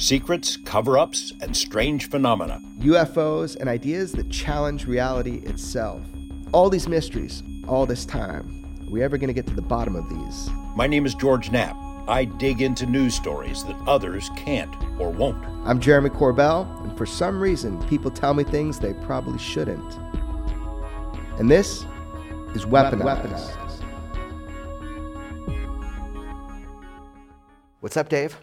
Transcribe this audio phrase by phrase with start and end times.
[0.00, 2.62] Secrets, cover ups, and strange phenomena.
[2.78, 6.00] UFOs and ideas that challenge reality itself.
[6.52, 8.64] All these mysteries, all this time.
[8.86, 10.50] Are we ever going to get to the bottom of these?
[10.76, 11.76] My name is George Knapp.
[12.06, 15.44] I dig into news stories that others can't or won't.
[15.66, 19.98] I'm Jeremy Corbell, and for some reason, people tell me things they probably shouldn't.
[21.40, 21.84] And this
[22.54, 23.02] is Weaponized.
[23.02, 23.84] Weaponized.
[27.80, 28.38] What's up, Dave?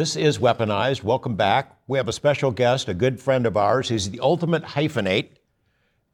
[0.00, 1.02] This is Weaponized.
[1.02, 1.76] Welcome back.
[1.86, 3.90] We have a special guest, a good friend of ours.
[3.90, 5.32] He's the ultimate hyphenate.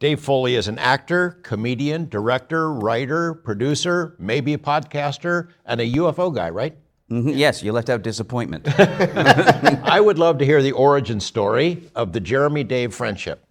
[0.00, 6.34] Dave Foley is an actor, comedian, director, writer, producer, maybe a podcaster, and a UFO
[6.34, 6.76] guy, right?
[7.12, 7.28] Mm-hmm.
[7.28, 8.66] Yes, you left out disappointment.
[8.76, 13.46] I would love to hear the origin story of the Jeremy Dave friendship.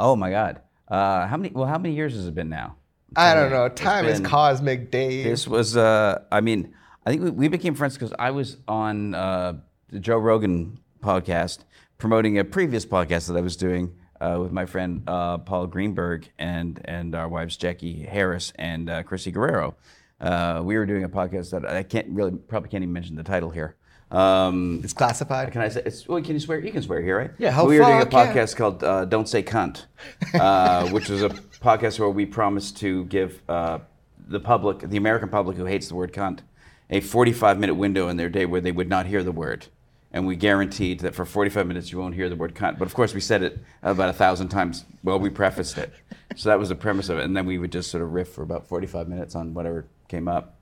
[0.00, 0.62] Oh my God!
[0.88, 1.54] Uh, how many?
[1.54, 2.74] Well, how many years has it been now?
[3.14, 3.68] I don't know.
[3.68, 5.22] Time is cosmic, Dave.
[5.22, 5.76] This was.
[5.76, 6.74] Uh, I mean,
[7.06, 11.60] I think we, we became friends because I was on uh, the Joe Rogan podcast
[11.98, 16.28] promoting a previous podcast that I was doing uh, with my friend uh, Paul Greenberg
[16.38, 19.76] and and our wives Jackie Harris and uh, Crissy Guerrero.
[20.20, 23.22] Uh, we were doing a podcast that I can't really probably can't even mention the
[23.22, 23.76] title here.
[24.10, 25.52] Um, it's classified.
[25.52, 25.82] Can I say?
[25.84, 26.60] It's, well, can you swear?
[26.60, 27.30] You can swear here, right?
[27.38, 27.50] Yeah.
[27.50, 29.86] How we were doing a podcast called uh, "Don't Say Cunt,"
[30.34, 33.80] uh, which was a podcast where we promised to give uh,
[34.26, 36.40] the public, the American public who hates the word "cunt,"
[36.88, 39.66] a 45-minute window in their day where they would not hear the word
[40.12, 42.78] and we guaranteed that for 45 minutes you won't hear the word cunt.
[42.78, 44.84] But of course, we said it about a thousand times.
[45.02, 45.92] Well, we prefaced it.
[46.36, 47.24] So that was the premise of it.
[47.24, 50.28] And then we would just sort of riff for about 45 minutes on whatever came
[50.28, 50.58] up.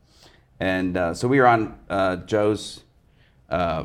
[0.60, 2.84] And uh, so we were on uh, Joe's,
[3.50, 3.84] uh,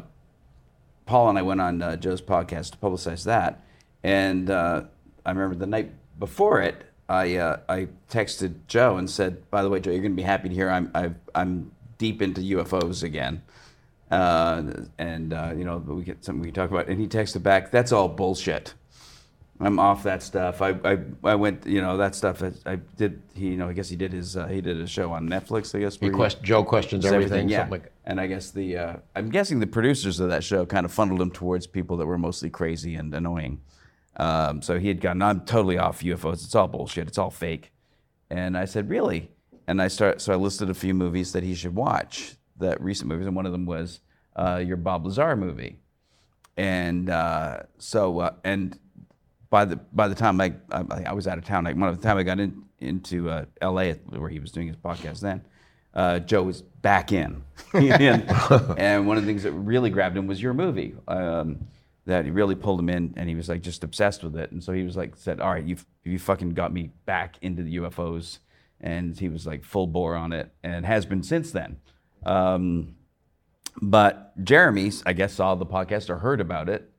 [1.06, 3.64] Paul and I went on uh, Joe's podcast to publicize that.
[4.04, 4.84] And uh,
[5.26, 9.70] I remember the night before it, I, uh, I texted Joe and said, by the
[9.70, 13.04] way, Joe, you're going to be happy to hear I'm, i am deep into UFOs
[13.04, 13.42] again.
[14.12, 14.64] Uh,
[14.98, 16.88] and uh, you know we get something we can talk about.
[16.88, 18.74] And he texted back, "That's all bullshit.
[19.62, 20.62] I'm off that stuff.
[20.62, 22.42] I, I, I went, you know, that stuff.
[22.42, 23.22] I, I did.
[23.36, 25.76] He, you know, I guess he did his uh, he did a show on Netflix.
[25.76, 25.98] I guess.
[25.98, 27.26] He quest- Joe questions everything.
[27.26, 27.68] everything yeah.
[27.70, 30.94] Like and I guess the uh, I'm guessing the producers of that show kind of
[30.94, 33.60] funneled him towards people that were mostly crazy and annoying.
[34.16, 36.46] Um, so he had gone, I'm totally off UFOs.
[36.46, 37.08] It's all bullshit.
[37.08, 37.72] It's all fake.
[38.30, 39.32] And I said, really?
[39.68, 40.22] And I start.
[40.22, 43.46] So I listed a few movies that he should watch that recent movies, and one
[43.46, 44.00] of them was
[44.36, 45.80] uh, your Bob Lazar movie.
[46.58, 48.78] And uh, so, uh, and
[49.50, 52.02] by the by the time I, I, I was out of town, like by the
[52.02, 53.94] time I got in, into uh, L.A.
[53.94, 55.42] where he was doing his podcast, then
[55.94, 57.44] uh, Joe was back in,
[57.74, 58.30] and,
[58.78, 60.96] and, one of the things that really grabbed him was your movie.
[61.08, 61.68] Um,
[62.06, 64.52] that he really pulled him in, and he was like just obsessed with it.
[64.52, 67.64] And so he was like, said, "All right, you you fucking got me back into
[67.64, 68.40] the UFOs,"
[68.82, 71.78] and he was like full bore on it, and has been since then.
[72.26, 72.96] Um,
[73.82, 76.92] but Jeremy, I guess, saw the podcast or heard about it,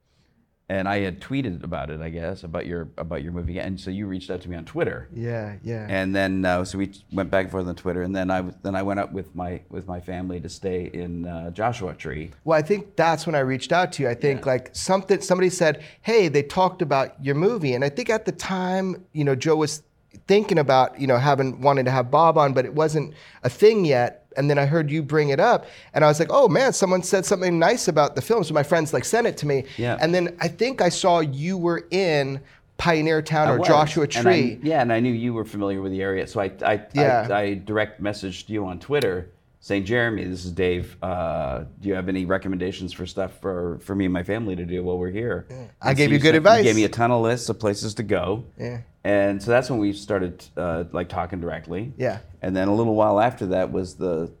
[0.71, 3.91] and I had tweeted about it, I guess, about your about your movie, and so
[3.91, 5.09] you reached out to me on Twitter.
[5.13, 5.85] Yeah, yeah.
[5.89, 8.73] And then uh, so we went back and forth on Twitter, and then I then
[8.73, 12.31] I went up with my with my family to stay in uh, Joshua Tree.
[12.45, 14.09] Well, I think that's when I reached out to you.
[14.09, 14.53] I think yeah.
[14.53, 18.31] like something somebody said, "Hey, they talked about your movie," and I think at the
[18.31, 19.83] time, you know, Joe was
[20.25, 23.13] thinking about you know having wanting to have Bob on, but it wasn't
[23.43, 26.29] a thing yet and then I heard you bring it up, and I was like,
[26.31, 29.37] "Oh man, someone said something nice about the film." So my friends like sent it
[29.37, 29.97] to me, yeah.
[30.01, 32.41] and then I think I saw you were in
[32.77, 34.53] Pioneer Town or Joshua Tree.
[34.53, 36.85] And I, yeah, and I knew you were familiar with the area, so I I,
[36.93, 37.27] yeah.
[37.29, 39.29] I, I direct messaged you on Twitter
[39.59, 40.97] saying, "Jeremy, this is Dave.
[41.01, 44.65] Uh, do you have any recommendations for stuff for for me and my family to
[44.65, 45.67] do while we're here?" Yeah.
[45.81, 46.59] I gave so you good advice.
[46.59, 48.45] You gave me a ton of lists of places to go.
[48.57, 48.81] Yeah.
[49.03, 51.91] And so that's when we started uh, like talking directly.
[51.97, 52.19] Yeah.
[52.41, 54.31] And then a little while after that was the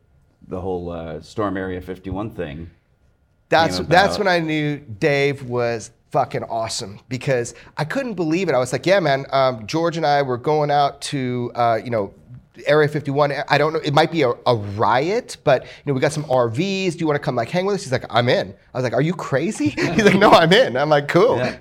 [0.47, 2.69] the whole uh, Storm Area 51 thing.
[3.49, 8.55] That's that's when I knew Dave was fucking awesome because I couldn't believe it.
[8.55, 9.25] I was like, yeah, man.
[9.31, 12.13] Um, George and I were going out to uh, you know.
[12.67, 13.31] Area 51.
[13.49, 13.79] I don't know.
[13.79, 16.91] It might be a, a riot, but you know, we got some RVs.
[16.91, 17.83] Do you want to come like hang with us?
[17.83, 18.53] He's like, I'm in.
[18.73, 19.69] I was like, Are you crazy?
[19.69, 20.75] He's like, No, I'm in.
[20.75, 21.37] I'm like, Cool.
[21.37, 21.57] Yeah.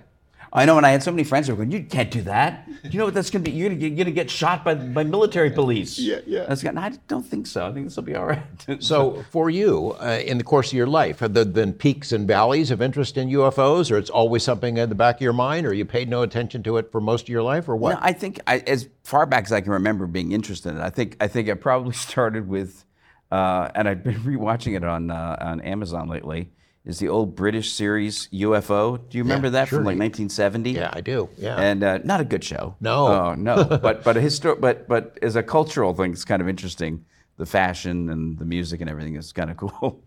[0.52, 2.69] I know, and I had so many friends who were going, "You can't do that.
[2.82, 3.56] You know what that's going to be?
[3.56, 6.47] You're going to get, you're gonna get shot by, by military police." Yeah, yeah.
[6.49, 7.67] And I I don't think so.
[7.67, 8.43] I think this will be all right.
[8.81, 12.26] So, for you, uh, in the course of your life, have there been peaks and
[12.26, 15.67] valleys of interest in UFOs, or it's always something in the back of your mind,
[15.67, 17.93] or you paid no attention to it for most of your life, or what?
[17.93, 20.82] No, I think I, as far back as I can remember being interested in it,
[20.82, 22.85] I think I think I probably started with,
[23.31, 26.50] uh, and I've been rewatching it on uh, on Amazon lately.
[26.91, 28.99] Is the old British series UFO?
[29.09, 29.79] Do you remember that sure.
[29.79, 30.73] from like 1970?
[30.73, 31.29] yeah, I do.
[31.39, 31.55] Yeah.
[31.55, 32.75] And uh, not a good show.
[32.81, 33.07] No.
[33.07, 33.63] Oh, no.
[33.83, 37.05] but but a histor- but but as a cultural thing, it's kind of interesting.
[37.37, 40.03] The fashion and the music and everything is kind of cool.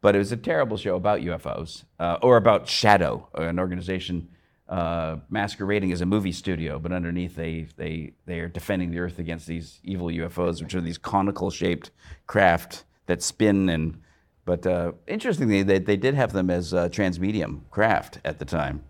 [0.00, 4.28] but it was a terrible show about UFOs uh, or about Shadow, an organization
[4.68, 9.18] uh, masquerading as a movie studio, but underneath they they they are defending the Earth
[9.18, 11.90] against these evil UFOs, which are these conical shaped
[12.28, 14.00] craft that spin and.
[14.44, 18.82] But uh, interestingly, they, they did have them as uh, transmedium craft at the time.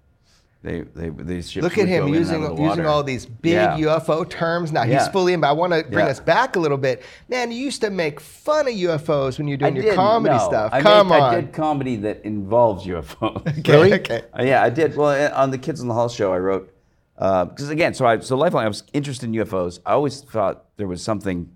[0.62, 2.86] They, they, these ships Look at him go in and using out of the using
[2.86, 3.78] all these big Yeah.
[3.78, 4.72] UFO terms.
[4.72, 5.10] Now he's Yeah.
[5.10, 6.10] fully in, but I want to bring Yeah.
[6.10, 7.02] us back a little bit.
[7.30, 10.46] Man, you used to make fun of UFOs when you're doing your didn't, comedy no.
[10.46, 10.70] stuff.
[10.74, 11.34] I Come made- on.
[11.34, 13.42] I did comedy that involves UFOs.
[13.60, 14.22] Okay, okay.
[14.38, 14.96] Uh, yeah, I did.
[14.96, 16.70] Well, uh, on the Kids in the Hall show, I wrote
[17.16, 19.80] because again, so I so lifelong I was interested in UFOs.
[19.86, 21.50] I always thought there was something,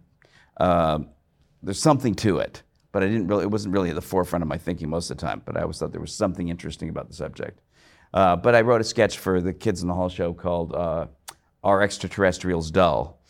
[0.58, 1.08] um
[1.62, 2.62] there's something to it,
[2.94, 3.42] but I didn't really.
[3.42, 5.42] It wasn't really at the forefront of my thinking most of the time.
[5.44, 7.60] But I always thought there was something interesting about the subject.
[8.14, 11.08] Uh, but I wrote a sketch for the Kids in the Hall show called uh,
[11.64, 13.20] "Are Extraterrestrials Dull?"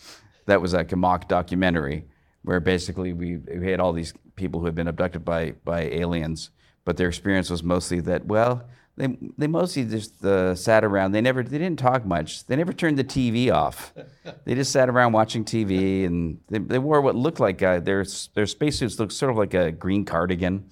[0.45, 2.05] That was like a mock documentary
[2.43, 6.51] where basically we, we had all these people who had been abducted by by aliens,
[6.85, 11.13] but their experience was mostly that well they they mostly just uh, sat around.
[11.13, 12.47] They never they didn't talk much.
[12.47, 13.93] They never turned the TV off.
[14.47, 18.07] They just sat around watching TV, and they, they wore what looked like uh, their
[18.35, 20.65] their spacesuits looked sort of like a green cardigan,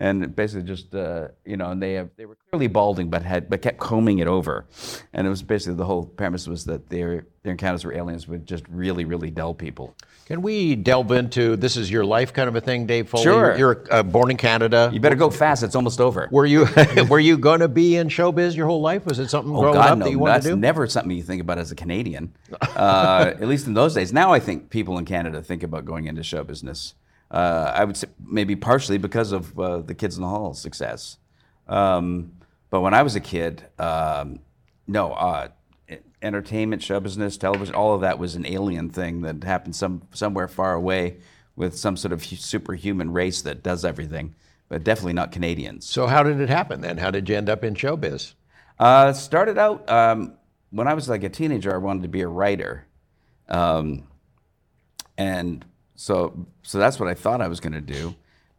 [0.00, 3.48] and basically just uh, you know, and they have, they were clearly balding, but had
[3.50, 4.66] but kept combing it over,
[5.12, 8.46] and it was basically the whole premise was that their their encounters were aliens with
[8.46, 9.94] just really really dull people.
[10.26, 13.24] Can we delve into this is your life kind of a thing, Dave Foley?
[13.24, 13.56] Sure.
[13.58, 14.88] You're uh, born in Canada.
[14.92, 15.64] You better go fast.
[15.64, 16.28] It's almost over.
[16.30, 16.66] Were you
[17.10, 19.04] were you going to be in showbiz your whole life?
[19.06, 20.04] Was it something Oh growing God, up no!
[20.04, 20.56] that you wanted That's to do?
[20.56, 22.32] never something you think about as a Canadian.
[22.76, 24.12] Uh, at least in those days.
[24.12, 26.94] Now I think people in Canada think about going into show business.
[27.30, 31.18] Uh, I would say maybe partially because of uh, the Kids in the Hall success.
[31.68, 32.32] Um,
[32.70, 34.40] but when I was a kid, um,
[34.86, 35.48] no, uh,
[36.22, 40.48] entertainment, show business, television, all of that was an alien thing that happened some somewhere
[40.48, 41.16] far away
[41.56, 44.34] with some sort of superhuman race that does everything.
[44.68, 45.84] But definitely not Canadians.
[45.88, 46.96] so how did it happen then?
[46.98, 48.34] How did you end up in showbiz?
[48.78, 50.34] Uh, started out um,
[50.70, 51.74] when I was like a teenager.
[51.74, 52.86] I wanted to be a writer,
[53.48, 54.04] um,
[55.18, 55.64] and
[56.00, 58.14] so so that's what I thought I was going to do.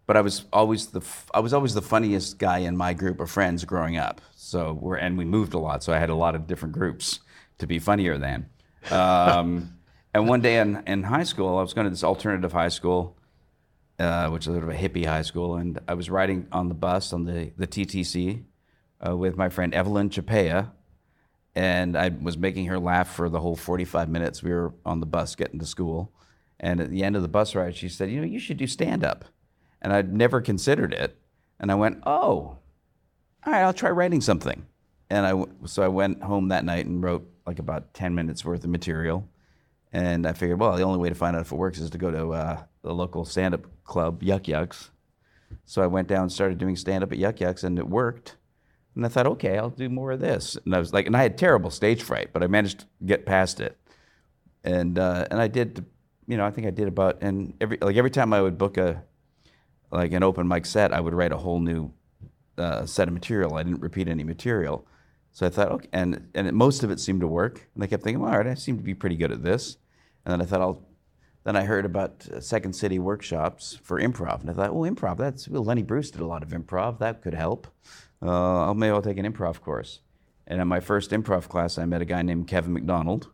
[0.05, 1.01] But I was always the
[1.33, 4.21] I was always the funniest guy in my group of friends growing up.
[4.35, 7.19] So we're and we moved a lot, so I had a lot of different groups
[7.57, 8.47] to be funnier than.
[8.91, 9.79] Um,
[10.13, 13.17] and one day in, in high school, I was going to this alternative high school,
[13.97, 16.75] uh, which is sort of a hippie high school, and I was riding on the
[16.75, 18.43] bus on the the TTC
[19.07, 20.69] uh, with my friend Evelyn Chapea,
[21.55, 25.07] and I was making her laugh for the whole 45 minutes we were on the
[25.07, 26.13] bus getting to school.
[26.61, 28.67] And at the end of the bus ride, she said, "You know, you should do
[28.67, 29.25] stand up,"
[29.81, 31.19] and I'd never considered it.
[31.59, 32.57] And I went, "Oh,
[33.43, 34.65] all right, I'll try writing something."
[35.09, 38.63] And I, so I went home that night and wrote like about 10 minutes worth
[38.63, 39.27] of material.
[39.91, 41.97] And I figured, well, the only way to find out if it works is to
[41.97, 44.89] go to uh, the local stand-up club, Yuk Yuk's.
[45.65, 48.37] So I went down and started doing stand-up at Yuk Yuk's, and it worked.
[48.95, 50.57] And I thought, okay, I'll do more of this.
[50.63, 53.25] And I was like, and I had terrible stage fright, but I managed to get
[53.25, 53.77] past it.
[54.63, 55.85] And uh, and I did,
[56.31, 58.77] you know, I think I did about and every like every time I would book
[58.77, 59.03] a
[59.91, 61.91] like an open mic set, I would write a whole new
[62.57, 63.55] uh, set of material.
[63.55, 64.87] I didn't repeat any material.
[65.33, 67.67] So I thought, okay, and and it, most of it seemed to work.
[67.75, 69.75] And I kept thinking, all right, I seem to be pretty good at this.
[70.23, 70.87] And then I thought, I'll.
[71.43, 75.17] Then I heard about uh, Second City workshops for improv, and I thought, oh, improv.
[75.17, 76.99] That's well, Lenny Bruce did a lot of improv.
[76.99, 77.67] That could help.
[78.21, 79.99] Uh, I'll maybe I'll take an improv course.
[80.47, 83.27] And in my first improv class, I met a guy named Kevin McDonald.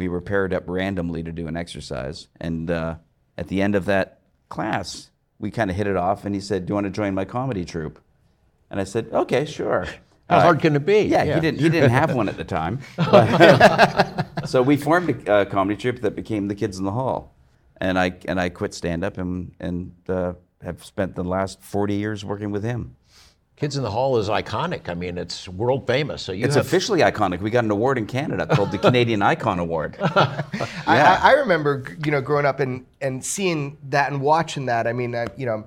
[0.00, 2.94] We were paired up randomly to do an exercise, and uh,
[3.36, 6.24] at the end of that class, we kind of hit it off.
[6.24, 8.00] And he said, "Do you want to join my comedy troupe?"
[8.70, 9.84] And I said, "Okay, sure."
[10.30, 11.02] How Uh, hard can it be?
[11.02, 11.60] Yeah, he didn't.
[11.60, 12.78] He didn't have one at the time.
[14.46, 17.34] So we formed a uh, comedy troupe that became the Kids in the Hall,
[17.76, 21.94] and I and I quit stand up and and uh, have spent the last 40
[21.96, 22.96] years working with him.
[23.60, 24.88] Kids in the Hall is iconic.
[24.88, 26.22] I mean, it's world famous.
[26.22, 27.42] So you It's have, officially iconic.
[27.42, 29.98] We got an award in Canada called the Canadian Icon Award.
[30.00, 30.42] I,
[30.86, 34.86] I, I remember, you know, growing up and, and seeing that and watching that.
[34.86, 35.66] I mean, I, you know,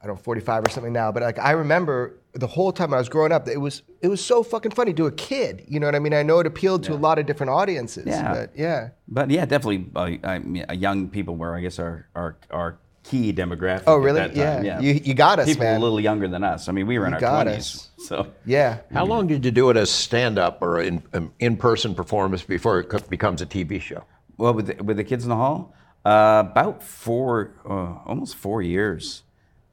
[0.00, 2.96] I don't know, 45 or something now, but like I remember the whole time I
[2.98, 5.64] was growing up, it was it was so fucking funny to a kid.
[5.68, 6.14] You know what I mean?
[6.14, 8.06] I know it appealed to a lot of different audiences.
[8.06, 8.32] Yeah.
[8.32, 8.88] But yeah.
[9.06, 12.78] But yeah, definitely, uh, I mean, uh, young people were, I guess, our our, our
[13.08, 13.84] key demographic.
[13.86, 14.20] Oh, at really?
[14.20, 14.64] that time.
[14.64, 14.80] Yeah.
[14.80, 15.76] You- you got us, People man.
[15.80, 16.68] a little younger than us.
[16.68, 17.88] I mean, we were in You our got twenties.
[17.98, 18.06] us.
[18.06, 18.78] So Yeah.
[18.92, 22.80] How long did you do it as stand up or in, um, in-person performance before
[22.80, 24.04] it becomes a TV show?
[24.36, 25.74] Well, with the, with the kids in the hall,
[26.04, 29.22] uh, about four, uh, almost four years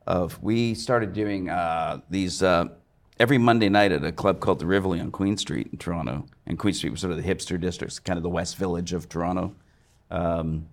[0.08, 0.42] of.
[0.42, 2.66] We started doing uh, these uh,
[3.20, 6.26] every Monday night at a club called the Rivoli on Queen Street in Toronto.
[6.48, 9.08] And Queen Street was sort of the hipster district, kind of the West Village of
[9.10, 9.56] Toronto.
[10.12, 10.68] Um,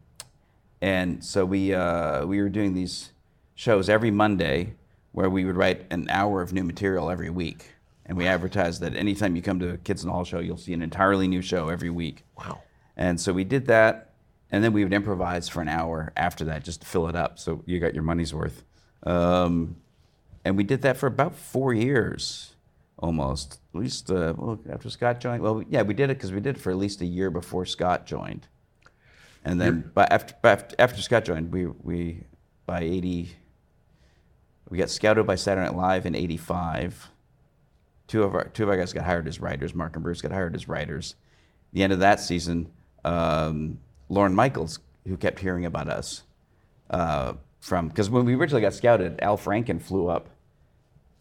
[0.83, 3.13] and so we uh, we were doing these
[3.55, 4.75] shows every Monday,
[5.13, 7.67] where we would write an hour of new material every week.
[8.05, 10.57] And we advertised that anytime you come to a Kids in the Hall show, you'll
[10.57, 12.25] see an entirely new show every week.
[12.37, 12.63] Wow.
[12.97, 14.15] And so we did that,
[14.51, 17.39] and then we would improvise for an hour after that just to fill it up.
[17.39, 18.65] So you got your money's worth.
[19.05, 19.77] Um,
[20.45, 22.57] and we did that for about four years,
[22.99, 23.61] almost.
[23.73, 25.43] At least uh, well, after Scott joined.
[25.43, 27.67] Well, yeah, we did it because we did it for at least a year before
[27.67, 28.49] Scott joined.
[29.45, 32.25] And then, but after, but after Scott joined, we we
[32.65, 33.37] by eighty,
[34.69, 37.11] we got scouted by Saturday Night Live in '85.
[38.07, 39.75] Two of our two of our guys got hired as writers.
[39.75, 41.17] Mark and Bruce got hired as writers.
[41.73, 42.71] The end of that season,
[43.05, 46.23] um, Lorne Michaels, who kept hearing about us
[46.91, 50.29] uh, from because when we originally got scouted, Al Franken flew up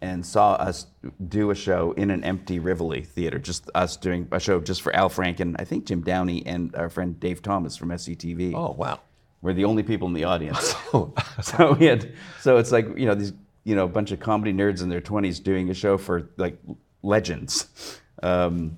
[0.02, 0.88] and saw us
[1.28, 4.96] do a show in an empty Rivoli theater, just us doing a show just for
[4.96, 8.54] Al Franken, I think Jim Downey and our friend Dave Thomas from SCTV.
[8.56, 9.00] Oh, wow.
[9.42, 10.74] We're the only people in the audience.
[11.42, 14.54] so we had, so it's like you know these you know a bunch of comedy
[14.54, 16.58] nerds in their 20s doing a show for like
[17.02, 18.78] legends, um,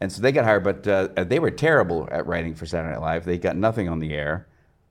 [0.00, 3.02] and so they got hired, but uh, they were terrible at writing for Saturday Night
[3.02, 3.24] Live.
[3.26, 4.46] They got nothing on the air,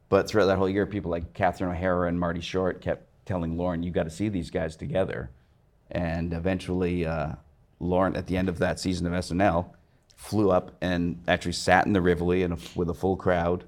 [0.09, 3.81] but throughout that whole year, people like Catherine O'Hara and Marty Short kept telling Lorne,
[3.81, 5.31] "You got to see these guys together,"
[5.91, 7.33] and eventually, uh,
[7.79, 9.69] Lorne at the end of that season of SNL
[10.15, 13.63] flew up and actually sat in the Rivoli in a, with a full crowd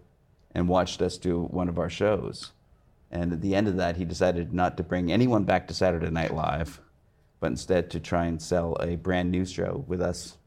[0.54, 2.51] and watched us do one of our shows.
[3.10, 6.10] And at the end of that, he decided not to bring anyone back to Saturday
[6.10, 6.82] Night Live,
[7.40, 10.38] but instead to try and sell a brand new show with us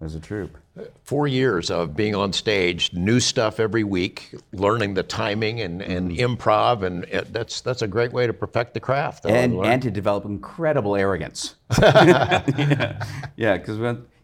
[0.00, 0.56] as a troupe.
[1.04, 6.10] Four years of being on stage, new stuff every week, learning the timing and, and
[6.12, 9.26] improv, and it, that's that's a great way to perfect the craft.
[9.26, 11.56] and, and to develop incredible arrogance.
[11.80, 12.96] yeah,
[13.36, 13.78] because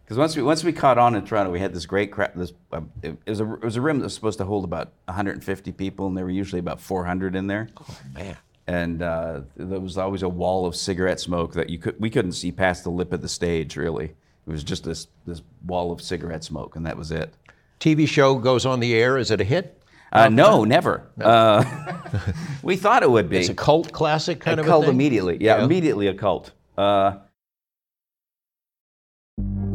[0.07, 2.31] because once we once we caught on in Toronto, we had this great crowd.
[2.35, 4.65] This um, it, it was a it was a room that was supposed to hold
[4.65, 7.69] about 150 people, and there were usually about 400 in there.
[7.81, 8.37] Oh man.
[8.69, 12.33] And uh, there was always a wall of cigarette smoke that you could we couldn't
[12.33, 13.77] see past the lip of the stage.
[13.77, 14.15] Really,
[14.47, 17.35] it was just this this wall of cigarette smoke, and that was it.
[17.81, 19.19] TV show goes on the air.
[19.19, 19.73] Is it a hit?
[20.13, 21.03] Uh, no, never.
[21.21, 21.63] Uh,
[22.63, 23.39] we thought it would be.
[23.39, 25.37] It's a cult classic kind a of cult immediately.
[25.41, 25.65] Yeah, Yeah.
[25.65, 26.53] immediately a cult.
[26.79, 27.17] Uh,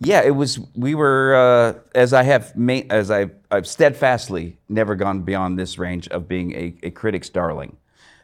[0.00, 0.58] Yeah, it was.
[0.76, 5.78] We were, uh, as I have, ma- as I, I've steadfastly never gone beyond this
[5.78, 7.76] range of being a, a critic's darling.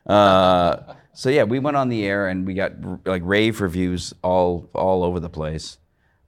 [0.07, 2.73] Uh, so yeah, we went on the air and we got
[3.07, 5.79] like rave reviews all all over the place,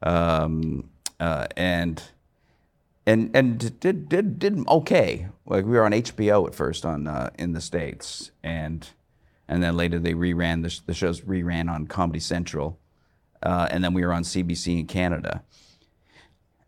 [0.02, 2.02] um, uh, and
[3.06, 5.28] and and did did did okay.
[5.46, 8.88] Like we were on HBO at first on uh, in the states, and
[9.49, 12.78] and then later they reran the, the shows reran on Comedy Central
[13.42, 15.42] uh, and then we were on CBC in Canada,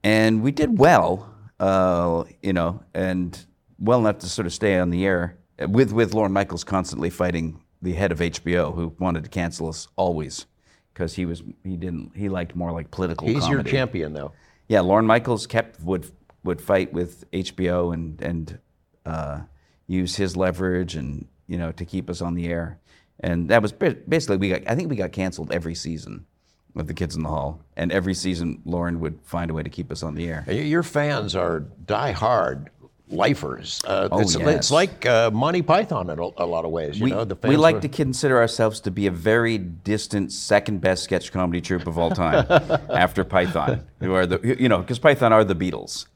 [0.03, 3.47] and we did well, uh, you know, and
[3.79, 5.39] well enough to sort of stay on the air
[5.69, 9.89] with with Lorne Michaels constantly fighting the head of HBO, who wanted to cancel us
[9.97, 10.47] always,
[10.93, 13.27] because he was he didn't he liked more like political.
[13.27, 14.33] He's your champion, though.
[14.69, 16.11] Yeah, Lorne Michaels kept would
[16.43, 18.59] would fight with HBO and and
[19.07, 19.41] uh,
[19.87, 22.79] use his leverage and you know to keep us on the air,
[23.21, 26.27] and that was basically we got I think we got canceled every season
[26.75, 29.71] with the Kids in the Hall, and every season Lorne would find a way to
[29.71, 30.45] keep us on the air.
[30.51, 32.71] Your fans are die-hard
[33.09, 33.81] lifers.
[33.87, 34.49] Uh, Oh, it's, yes.
[34.57, 36.99] it's like uh, Monty Python in a, a lot of ways.
[36.99, 40.33] You we, know, the we like were- to consider ourselves to be a very distant
[40.33, 42.47] second best sketch comedy troupe of all time
[42.91, 46.07] after Python, who are the you know because Python are the Beatles.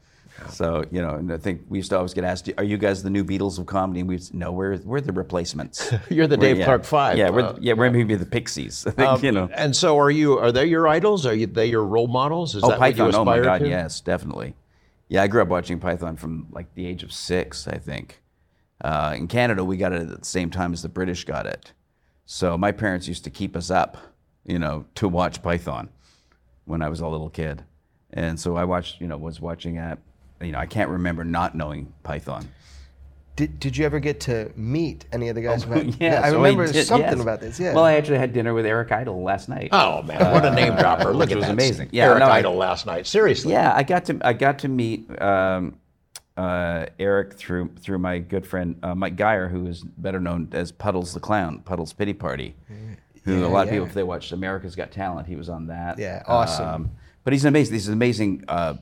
[0.51, 3.03] So you know, and I think we used to always get asked, "Are you guys
[3.03, 5.93] the new Beatles of comedy?" And we would no, we're we're the replacements.
[6.11, 6.65] You're the Dave yeah.
[6.65, 7.19] Clark Five.
[7.19, 8.87] Yeah, we're, Uh, yeah, we're maybe the Pixies.
[8.87, 9.49] I think, Um, you know.
[9.53, 10.39] And so, are you?
[10.39, 11.27] Are they your idols?
[11.27, 12.55] Are you, they your role models?
[12.55, 13.15] Is Oh, that what you Python!
[13.21, 13.69] Oh my God, to?
[13.69, 14.55] yes, definitely.
[15.09, 18.21] Yeah, I grew up watching Python from like the age of six, I think.
[18.81, 21.73] Uh, in Canada, we got it at the same time as the British got it.
[22.27, 23.97] So my parents used to keep us up,
[24.45, 25.89] you know, to watch Python
[26.67, 27.65] when I was a little kid,
[28.13, 29.99] and so I watched, you know, was watching at,
[30.41, 32.49] you know, I can't remember not knowing Python.
[33.37, 35.63] Did, did you ever get to meet any of the guys?
[35.63, 37.21] who had- Yeah, I so remember did- something yes.
[37.21, 37.61] about this.
[37.61, 37.73] Yeah.
[37.73, 39.69] Well, I actually had dinner with Eric Idle last night.
[39.71, 41.13] Oh man, what a name dropper!
[41.15, 41.89] Look it was amazing.
[41.93, 43.07] Yeah, Eric no, I- Idle last night.
[43.07, 43.53] Seriously.
[43.53, 45.79] Yeah, I got to I got to meet um,
[46.37, 50.73] uh, Eric through through my good friend uh, Mike Geier, who is better known as
[50.73, 52.57] Puddles the Clown, Puddles Pity Party.
[53.25, 55.67] Who Yeah, a lot of people, if they watched America's Got Talent, he was on
[55.69, 55.95] that.
[55.95, 56.91] Um, Yeah, awesome.
[57.25, 57.75] but he's amazing.
[57.75, 58.75] He's an amazing uh,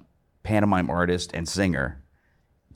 [0.46, 2.00] pantomime artist and singer,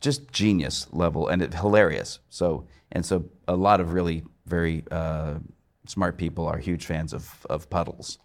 [0.01, 2.19] just genius level, and it, hilarious.
[2.29, 5.35] So and so, a lot of really very uh,
[5.87, 8.19] smart people are huge fans of of Puddles,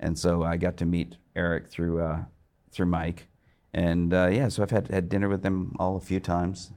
[0.00, 2.24] and so I got to meet Eric through uh,
[2.72, 3.28] through Mike,
[3.72, 6.72] and uh, yeah, so I've had had dinner with them all a few times.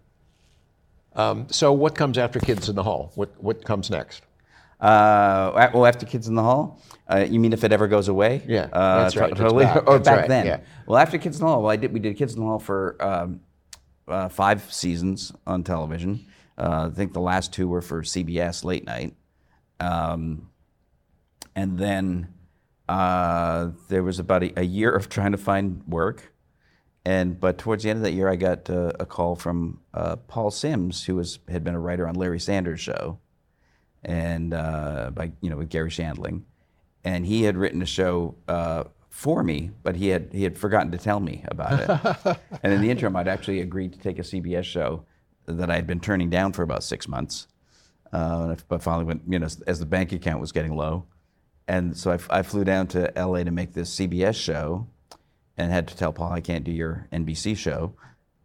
[1.16, 3.12] Um, so, what comes after Kids in the Hall?
[3.16, 4.22] What What comes next?
[4.82, 8.42] Uh, well, after Kids in the Hall, uh, you mean if it ever goes away?
[8.48, 9.36] Yeah, uh, that's right.
[9.36, 9.66] Totally.
[9.66, 9.84] back.
[9.88, 10.46] Or That's back right, then.
[10.48, 10.60] yeah.
[10.88, 11.94] Well, after Kids in the Hall, well, I did.
[11.94, 13.42] We did Kids in the Hall for um,
[14.08, 16.26] uh, five seasons on television.
[16.58, 19.16] Uh, I think the last two were for CBS late night,
[19.80, 20.50] um,
[21.56, 22.34] and then
[22.90, 26.34] uh, there was about a, a year of trying to find work.
[27.06, 30.18] And but towards the end of that year, I got uh, a call from uh,
[30.18, 33.20] Paul Simms, who was had been a writer on Larry Sanders' show,
[34.04, 36.44] and uh, by you know with Garry Shandling,
[37.04, 40.92] and he had written a show uh, for me, but he had he had forgotten
[40.92, 42.40] to tell me about it.
[42.64, 45.06] and in the interim, I'd actually agreed to take a CBS show
[45.46, 47.48] that I had been turning down for about six months,
[48.14, 51.06] uh, but finally went you know as, as the bank account was getting low,
[51.68, 54.88] and so I flew down to LA to make this CBS show,
[55.58, 57.94] and had to tell Paul I can't do your NBC show,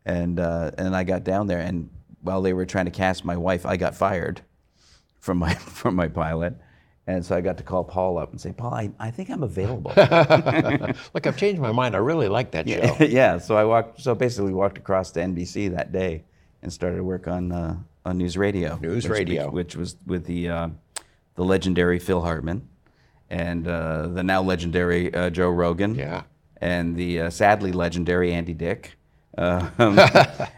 [0.05, 1.89] and uh, and I got down there, and
[2.21, 4.43] while they were trying to cast my wife, I got fired
[5.27, 6.55] from my from my pilot,
[7.07, 9.43] and so I got to call Paul up and say, Paul, I, I think I'm
[9.43, 9.93] available.
[11.15, 11.95] Look, I've changed my mind.
[11.95, 13.05] I really like that show.
[13.05, 14.01] yeah, so I walked.
[14.01, 16.25] So basically, walked across to NBC that day
[16.63, 18.81] and started work on uh, on NewsRadio.
[18.81, 19.51] News which, radio.
[19.51, 20.69] which was with the uh,
[21.35, 22.69] the legendary Phil Hartman
[23.29, 25.97] and uh, the now legendary uh, Joe Rogan.
[25.97, 26.23] Yeah.
[26.59, 28.97] And the uh, sadly legendary Andy Dick,
[29.37, 29.69] uh,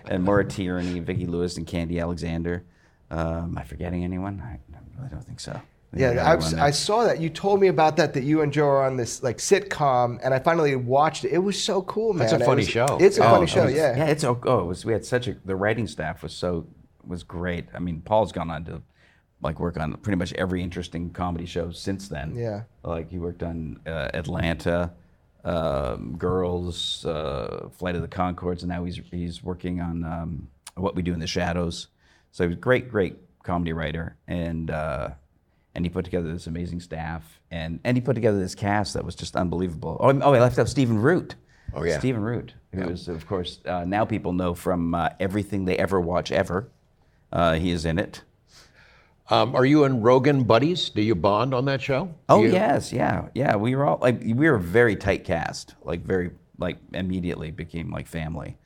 [0.09, 2.65] and Maura Tierney, Vicki Lewis, and Khandi Alexander.
[3.11, 4.41] Um, am I forgetting anyone?
[4.45, 4.59] I
[4.99, 5.53] really don't think so.
[5.53, 6.59] I Yeah, I, everyone.
[6.61, 7.21] I saw that.
[7.21, 8.13] You told me about that.
[8.15, 11.33] That you and Joe are on this like sitcom, and I finally watched it.
[11.33, 12.29] It was so cool, man.
[12.29, 12.99] That's a It funny was- show.
[13.01, 13.65] It's a Oh, funny show.
[13.65, 13.97] was- yeah.
[13.97, 16.67] Yeah, it's oh, oh, it was, we had such a the writing staff was so
[17.07, 17.67] was great.
[17.75, 18.83] I mean, Paul's gone on to
[19.41, 22.35] like work on pretty much every interesting comedy show since then.
[22.37, 22.63] Yeah.
[22.83, 24.93] like he worked on uh, Atlanta,
[25.45, 30.95] um, Girls, uh, Flight of the Conchords, and now he's he's working on um, What
[30.95, 31.89] We Do in the Shadows.
[32.33, 35.11] So he was a great, great comedy writer, and uh,
[35.75, 39.05] and he put together this amazing staff, and and he put together this cast that
[39.05, 39.97] was just unbelievable.
[40.01, 41.35] Oh, oh, I left out Stephen Root.
[41.75, 41.99] Oh, yeah.
[41.99, 46.01] Stephen Root, who is of course uh, now people know from uh, everything they ever
[46.01, 46.71] watch ever.
[47.31, 48.23] Uh, he is in it.
[49.31, 50.89] Um, are you and Rogan buddies?
[50.89, 52.15] Do you bond on that show?
[52.29, 53.57] Oh You- yes, yeah, yeah.
[53.57, 57.91] We were all like we were a very tight cast, like very like immediately became
[57.91, 58.57] like family.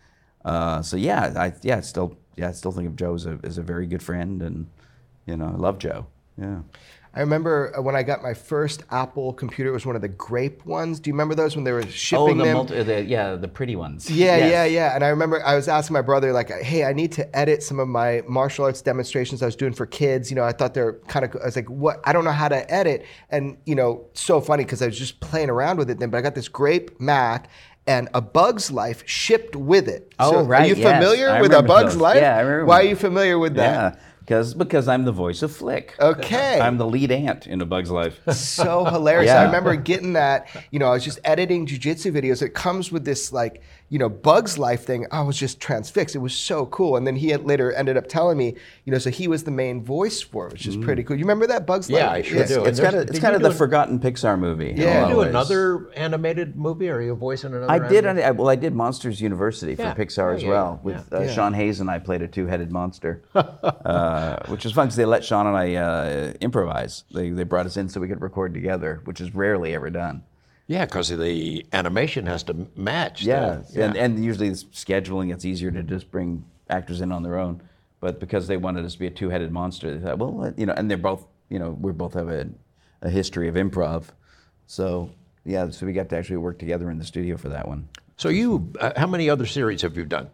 [0.44, 3.58] Uh, so yeah, I yeah still yeah I still think of Joe as a as
[3.58, 4.66] a very good friend, and
[5.26, 6.06] you know I love Joe.
[6.38, 6.60] Yeah.
[7.14, 9.68] I remember uh, when I got my first Apple computer.
[9.68, 10.98] It was one of the grape ones.
[10.98, 12.56] Do you remember those when they were shipping them?
[12.56, 14.10] Oh, the yeah the pretty ones.
[14.10, 14.50] Yeah, Yes.
[14.50, 14.94] yeah, yeah.
[14.94, 17.78] And I remember I was asking my brother, like, hey, I need to edit some
[17.80, 20.30] of my martial arts demonstrations I was doing for kids.
[20.30, 22.00] You know, I thought they're kind of, I was like, what?
[22.04, 23.04] I don't know how to edit.
[23.28, 26.16] And, you know, so funny because I was just playing around with it then, but
[26.16, 27.50] I got this grape Mac
[27.86, 30.14] and a Bug's Life shipped with it.
[30.18, 30.94] Oh, so Are you yes.
[30.94, 32.02] familiar I with a Bug's those.
[32.02, 32.16] Life?
[32.16, 33.94] Yeah, I remember Why are you familiar with that?
[33.94, 34.00] Yeah.
[34.20, 35.96] Because because I'm the voice of Flick.
[35.98, 36.60] Okay.
[36.60, 38.20] I'm the lead ant in A Bug's Life.
[38.32, 39.32] so hilarious.
[39.32, 42.40] I remember getting that, you know, I was just editing jujitsu videos.
[42.40, 43.62] It comes with this like,
[43.92, 45.06] you know, Bugs Life thing.
[45.12, 46.16] I was just transfixed.
[46.16, 46.96] It was so cool.
[46.96, 48.54] And then he had later ended up telling me,
[48.86, 51.14] you know, so he was the main voice for it, which is pretty cool.
[51.18, 52.24] You remember that Bugs Yeah, Life?
[52.24, 52.64] I sure do.
[52.64, 54.72] It's kind of it's kind of the an- forgotten Pixar movie.
[54.74, 55.04] Yeah.
[55.04, 56.88] a Did you do another animated movie?
[56.88, 57.70] Are you a voice in another?
[57.70, 58.06] I did.
[58.06, 59.94] animated- I, well, I did Monsters University for Yeah.
[59.94, 60.80] Pixar Oh, as yeah, well.
[60.80, 61.12] yeah, With.
[61.12, 61.30] Uh, Yeah.
[61.34, 65.22] Sean Hayes and I played a two-headed monster, uh, which was fun because they let
[65.22, 67.04] Sean and I uh, improvise.
[67.12, 70.22] They they brought us in so we could record together, which is rarely ever done.
[70.72, 73.20] Yeah, because the animation has to match.
[73.22, 73.28] the-
[73.74, 77.36] Yeah, and and usually the scheduling it's easier to just bring actors in on their
[77.38, 77.60] own.
[78.00, 80.72] But because they wanted us to be a two-headed monster, they thought, well, you know,
[80.78, 82.48] and they're both, you know, we both have a,
[83.02, 84.04] a history of improv,
[84.66, 85.10] so
[85.44, 87.88] yeah, so we got to actually work together in the studio for that one.
[88.16, 90.30] So you, uh, how many other series have you done?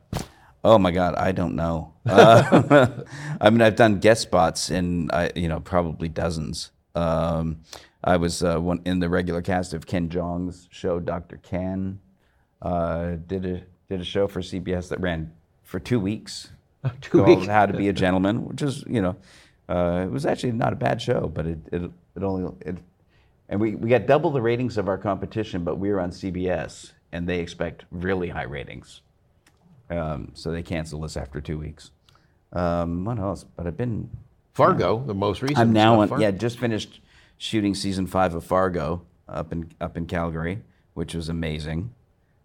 [0.65, 1.93] Oh my God, I don't know.
[2.07, 2.87] Uh,
[3.41, 6.71] I mean, I've done guest spots in, I, you know, probably dozens.
[6.95, 7.61] Um,
[8.03, 11.37] I was uh, one in the regular cast of Ken Jeong's show, Dr.
[11.39, 11.99] Ken.
[12.63, 15.33] Uh, did a did a show for CBS that ran
[15.65, 16.51] for two weeks.
[17.01, 17.49] Two called weeks.
[17.49, 19.17] How to Be a Gentleman, which is, you know,
[19.69, 22.77] uh, it was actually not a bad show, but it it, it only it,
[23.49, 26.93] and we, we got double the ratings of our competition, but we were on CBS,
[27.11, 29.01] and they expect really high ratings.
[29.91, 31.91] Um, so they canceled us after two weeks.
[32.53, 33.45] Um, what else?
[33.45, 34.09] But I've been.
[34.55, 35.59] Fargo, the most recent.
[35.59, 36.09] I'm now on.
[36.09, 36.23] Fargo.
[36.23, 37.01] Yeah, just finished
[37.39, 40.63] shooting season five of Fargo up in up in Calgary,
[40.95, 41.93] which was amazing.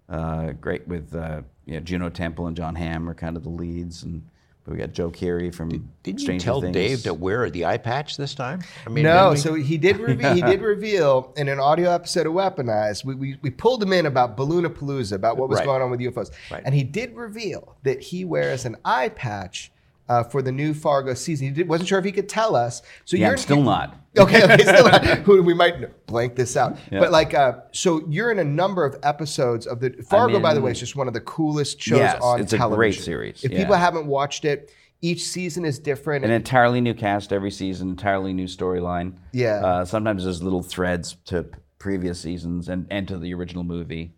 [0.09, 3.49] Uh, great with uh, you know, Juno Temple and Jon Hamm are kind of the
[3.49, 4.21] leads, and
[4.65, 5.69] we got Joe Keery from
[6.03, 6.73] Didn't you Stranger tell Things.
[6.73, 8.61] Dave to wear the eye patch this time?
[8.85, 9.37] I mean, No, we?
[9.37, 13.03] so he did reveal, he did reveal in an audio episode of Weaponized.
[13.03, 15.65] We, we, we pulled him in about Balloonapalooza, about what was Right.
[15.65, 16.61] going on with UFOs, Right.
[16.65, 19.69] and he did reveal that he wears an eye patch
[20.09, 21.47] uh, for the new Fargo season.
[21.47, 22.81] He did, wasn't sure if he could tell us.
[23.05, 23.97] So Yeah, you're I'm still not.
[24.15, 25.03] Okay, okay, still not.
[25.25, 26.77] Who we might blank this out.
[26.91, 26.99] Yeah.
[26.99, 30.39] But like, uh, so you're in a number of episodes of the Fargo.
[30.39, 32.57] by the way, in- is just one of the coolest shows Yes, on it's a
[32.57, 32.77] television.
[32.77, 33.57] great series, If yeah.
[33.57, 36.23] people haven't watched it, each season is different.
[36.25, 39.17] An entirely new cast every season, entirely new storyline.
[39.31, 39.65] Yeah.
[39.65, 41.47] Uh, sometimes there's little threads to
[41.79, 44.13] previous seasons and, and to the original movie.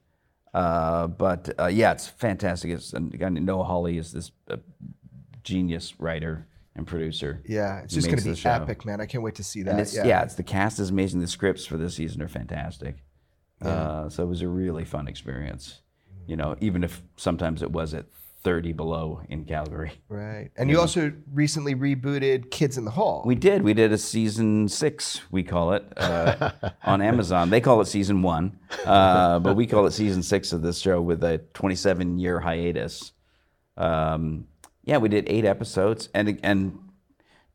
[0.54, 2.72] Uh, but uh, yeah, it's fantastic.
[2.72, 3.14] It's, and
[3.46, 4.58] Noah Hawley is this uh,
[5.46, 7.42] genius writer and producer.
[7.46, 9.00] yeah, it's just going to be epic, man.
[9.00, 9.80] I can't wait to see that.
[9.80, 10.24] It's, yeah.
[10.24, 11.22] it's the cast is amazing.
[11.22, 12.98] The scripts for this season are fantastic.
[13.62, 15.82] Uh, so it was a really fun experience.
[16.28, 18.08] You know, even if sometimes it was at
[18.44, 19.92] 30 below in Calgary.
[20.08, 20.52] Right.
[20.56, 23.24] And you also recently rebooted Kids in the Hall.
[23.26, 23.64] We did.
[23.64, 26.52] We did a season six, we call it, uh,
[26.84, 27.50] on Amazon.
[27.50, 31.02] They call it season one, uh, but we call it season six of this show
[31.02, 33.14] with a 27 year hiatus.
[33.78, 34.46] Um,
[34.86, 36.78] yeah, we did eight episodes, and and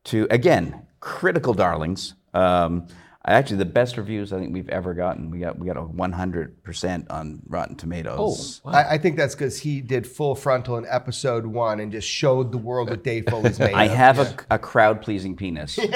[0.05, 2.13] to again critical darlings.
[2.33, 2.87] Um,
[3.25, 5.31] actually, the best reviews I think we've ever gotten.
[5.31, 8.61] We got we got a 100 percent on Rotten Tomatoes.
[8.65, 12.51] I, I think that's because he did full frontal in episode one and just showed
[12.51, 13.91] the world what Dave Foley's made I of.
[13.91, 15.77] have a, a crowd pleasing penis.
[15.77, 15.89] you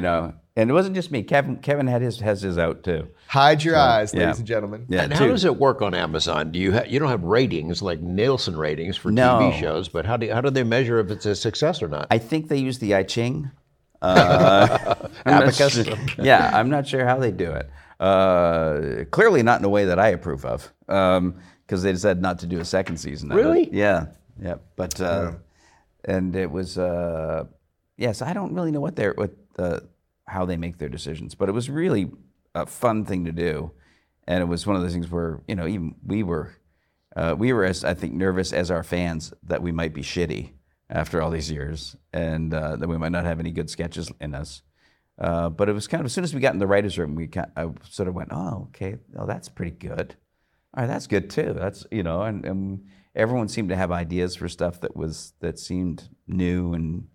[0.00, 1.22] know, and it wasn't just me.
[1.22, 3.08] Kevin Kevin had his has his out too.
[3.28, 4.20] Hide your eyes, yeah.
[4.20, 4.86] ladies and gentlemen.
[4.88, 5.30] Yeah, And how two.
[5.30, 6.50] does it work on Amazon?
[6.52, 9.38] Do you ha- you don't have ratings like Nielsen ratings for No.
[9.40, 12.06] TV shows, but how do how do they measure if it's a success or not?
[12.10, 13.50] I think they use the I Ching.
[14.02, 15.74] Uh, I'm Abacus.
[15.84, 17.70] sure- yeah, I'm not sure how they do it.
[18.00, 22.46] Uh, clearly not in a way that I approve of, because they said not to
[22.46, 23.30] do a second season.
[23.30, 23.40] of it.
[23.40, 23.68] Really?
[23.72, 24.06] Yeah,
[24.42, 24.56] yeah.
[24.74, 25.34] But uh,
[26.04, 27.44] and it was uh,
[27.96, 28.22] yes.
[28.22, 29.78] I don't really know what they're what uh,
[30.32, 32.10] how they make their decisions, but it was really
[32.54, 33.72] a fun thing to do,
[34.26, 36.52] and it was one of those things where you know even we were
[37.16, 40.52] uh, we were as I think nervous as our fans that we might be shitty
[40.88, 44.34] after all these years, and uh, that we might not have any good sketches in
[44.34, 44.62] us.
[45.18, 47.14] Uh, but it was kind of as soon as we got in the writers' room,
[47.14, 50.16] we kind I sort of went, oh, okay, oh, that's pretty good.
[50.74, 51.54] All right, that's good too.
[51.54, 55.58] That's you know, and, and everyone seemed to have ideas for stuff that was that
[55.58, 57.08] seemed new, and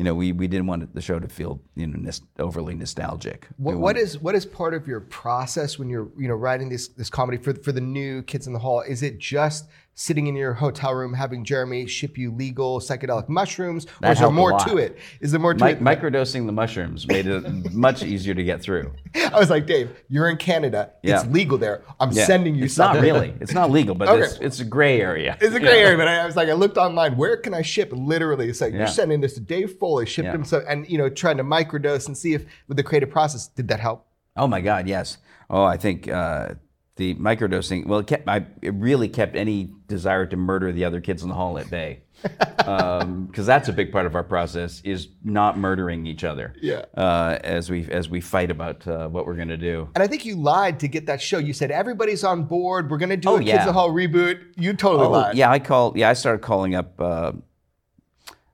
[0.00, 3.46] you know, we we didn't want the show to feel you know overly nostalgic.
[3.58, 6.88] What, what is what is part of your process when you're you know writing this
[6.88, 8.80] this comedy for for the new Kids in the Hall?
[8.80, 13.84] Is it just sitting in your hotel room having Jeremy ship you legal psychedelic mushrooms,
[13.84, 14.96] or That is there more to it?
[15.20, 15.80] Is there more to Mi- it?
[15.82, 18.92] microdosing the mushrooms made it much easier to get through.
[19.14, 20.92] I was like, Dave, you're in Canada.
[21.02, 21.20] Yeah.
[21.20, 21.82] It's legal there.
[22.00, 22.24] I'm Yeah.
[22.24, 23.02] sending you It's something.
[23.02, 23.34] not really.
[23.40, 24.22] It's not legal, but Okay.
[24.22, 25.36] it's, it's a gray area.
[25.40, 27.16] It's a gray area, but I, I was like, I looked online.
[27.18, 27.90] Where can I ship?
[27.92, 28.78] Literally, it's like Yeah.
[28.78, 30.34] you're sending this to Dave Foley, shipped Yeah.
[30.34, 33.48] him some, and you know, trying to microdose and see if with the creative process
[33.48, 34.06] did that help.
[34.36, 35.18] Oh my God, yes.
[35.50, 36.54] Oh, I think uh,
[37.00, 41.00] the microdosing, well, it kept I, it really kept any desire to murder the other
[41.00, 45.08] kids in the hall at bay, because that's a big part of our process is
[45.24, 46.52] not murdering each other.
[46.60, 46.84] Yeah.
[46.94, 49.88] Uh, as we as we fight about uh, what we're gonna do.
[49.94, 51.38] And I think you lied to get that show.
[51.38, 52.90] You said everybody's on board.
[52.90, 53.60] We're gonna do Oh, a Kids yeah.
[53.62, 54.38] in the Hall reboot.
[54.58, 55.36] You totally Oh, lied.
[55.38, 55.96] yeah, I called.
[55.96, 57.32] Yeah, I started calling up uh,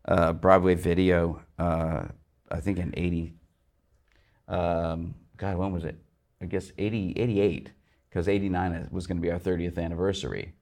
[0.04, 1.42] uh, Broadway Video.
[1.58, 2.04] Uh,
[2.50, 3.34] I think in '80.
[4.48, 5.96] Um, God, when was it?
[6.40, 7.70] I guess 80, 88,
[8.16, 10.54] because '89 was going to be our 30th anniversary.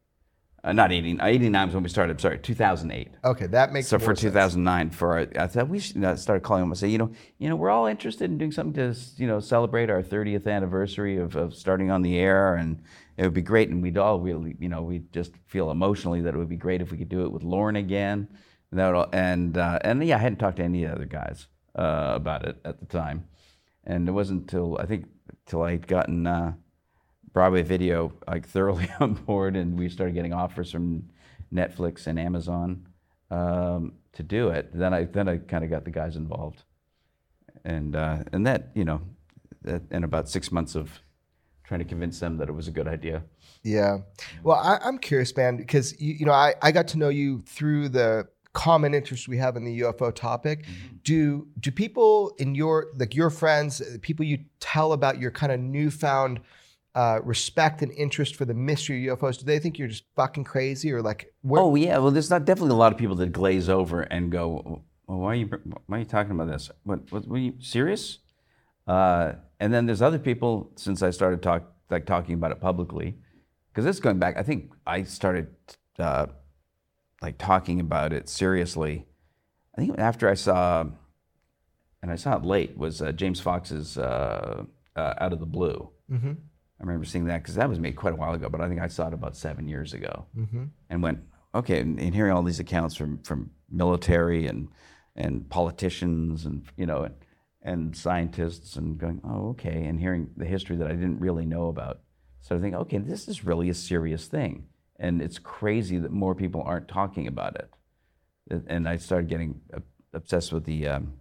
[0.64, 2.20] Uh, not 80, 89 was when we started.
[2.20, 3.12] Sorry, 2008.
[3.22, 4.22] Okay, that makes So for sense.
[4.22, 7.12] 2009, for our, I thought we should uh, start calling them and say, you know,
[7.38, 11.18] you know, we're all interested in doing something to, you know, celebrate our 30th anniversary
[11.18, 12.82] of, of starting on the air, and
[13.16, 13.68] it would be great.
[13.68, 16.80] And we'd all really, you know, we just feel emotionally that it would be great
[16.80, 18.26] if we could do it with Lorne again.
[18.72, 20.96] And that would all, and uh, and yeah, I hadn't talked to any of the
[20.96, 23.28] other guys uh, about it at the time,
[23.84, 25.06] and it wasn't until I think
[25.46, 26.26] till I'd gotten.
[27.34, 31.10] Broadway Video like thoroughly on board, and we started getting offers from
[31.52, 32.86] Netflix and Amazon
[33.30, 34.70] um, to do it.
[34.72, 36.62] Then I then I kind of got the guys involved,
[37.66, 39.02] and uh, and that you know,
[39.62, 41.00] that, in about six months of
[41.64, 43.22] trying to convince them that it was a good idea.
[43.62, 43.98] Yeah.
[44.42, 47.42] Well, I, I'm curious, man, because you, you know I, I got to know you
[47.46, 50.66] through the common interest we have in the UFO topic.
[51.02, 55.58] Do do people in your like your friends, people you tell about your kind of
[55.58, 56.40] newfound
[56.94, 59.38] uh, respect and interest for the mystery of UFOs?
[59.38, 61.32] Do they think you're just fucking crazy or like?
[61.42, 64.30] Where, Oh yeah, well, there's not definitely a lot of people that glaze over and
[64.30, 65.46] go, well, "Why are you
[65.86, 66.70] why are you talking about this?
[66.84, 68.18] What, what were you serious?"
[68.86, 73.16] Uh, and then there's other people since I started talk like talking about it publicly,
[73.70, 74.36] because this is going back.
[74.36, 75.48] I think I started
[75.98, 76.26] uh,
[77.22, 79.06] like talking about it seriously.
[79.76, 80.84] I think after I saw,
[82.02, 85.90] and I saw it late, was uh, James Fox's uh, uh, Out of the Blue.
[86.84, 88.80] I remember seeing that because that was made quite a while ago, but I think
[88.80, 90.26] I saw it about seven years ago,
[90.90, 91.20] and went
[91.54, 91.80] okay.
[91.80, 94.68] And, and hearing all these accounts from from military and
[95.16, 97.14] and politicians and you know and,
[97.62, 101.68] and scientists and going oh okay, and hearing the history that I didn't really know
[101.68, 102.00] about,
[102.42, 104.66] so I think okay, this is really a serious thing,
[104.98, 107.70] and it's crazy that more people aren't talking about it,
[108.66, 109.62] and I started getting
[110.12, 110.86] obsessed with the.
[110.88, 111.14] Um,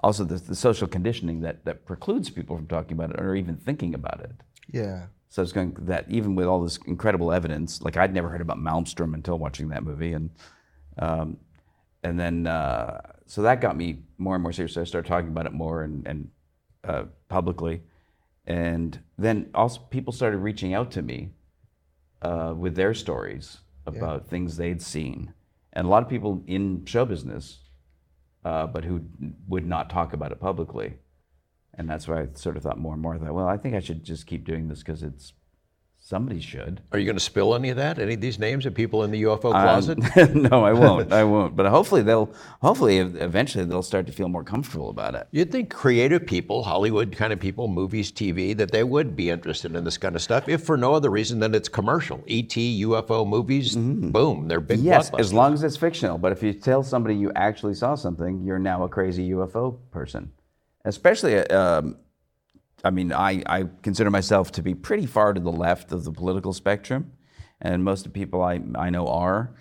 [0.00, 3.56] also, the, the social conditioning that, that precludes people from talking about it or even
[3.56, 4.30] thinking about it.
[4.72, 5.06] Yeah.
[5.30, 8.58] So it's going that even with all this incredible evidence, like I'd never heard about
[8.58, 10.30] Malmstrom until watching that movie, and
[10.98, 11.36] um,
[12.02, 14.74] and then uh, so that got me more and more serious.
[14.74, 16.30] So I started talking about it more and, and
[16.84, 17.82] uh, publicly,
[18.46, 21.30] and then also people started reaching out to me
[22.22, 25.34] uh, with their stories about things they'd seen,
[25.74, 27.58] and a lot of people in show business,
[28.46, 29.02] uh, but who
[29.46, 30.94] would not talk about it publicly.
[31.78, 33.80] And that's why I sort of thought more and more that, well, I think I
[33.80, 35.32] should just keep doing this because it's
[36.00, 36.80] somebody should.
[36.90, 37.98] Are you going to spill any of that?
[38.00, 39.98] Any of these names of people in the UFO Um, closet?
[40.34, 41.12] no, I won't.
[41.12, 41.54] I won't.
[41.54, 42.32] But hopefully they'll.
[42.62, 45.28] Hopefully, eventually they'll start to feel more comfortable about it.
[45.30, 49.76] You'd think creative people, Hollywood kind of people, movies, TV, that they would be interested
[49.76, 52.24] in this kind of stuff, if for no other reason than it's commercial.
[52.26, 54.86] ET, UFO movies, boom, they're big Mm-hmm.
[54.86, 56.18] Yes, as long as it's fictional.
[56.18, 60.32] But if you tell somebody you actually saw something, you're now a crazy UFO person.
[60.88, 61.96] Especially, um,
[62.82, 66.12] I mean, I, I consider myself to be pretty far to the left of the
[66.12, 67.12] political spectrum,
[67.60, 69.54] and most of the people I, I know are.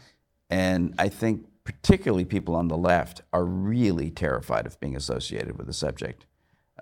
[0.50, 5.68] And I think particularly people on the left are really terrified of being associated with
[5.68, 6.26] the subject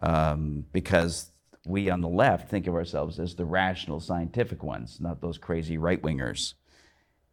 [0.04, 1.32] um, because
[1.66, 5.80] we on the left think of ourselves as the rational scientific ones, not those crazy
[5.80, 6.54] right wingers.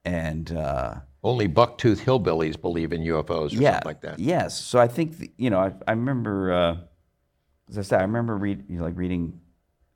[0.05, 4.19] And uh, Only bucktooth hillbillies believe in UFOs or yeah, something like that.
[4.19, 4.59] Yes.
[4.59, 6.77] So I think th- you know I, I remember, uh,
[7.73, 9.41] as I said, I remember read, you know, like reading,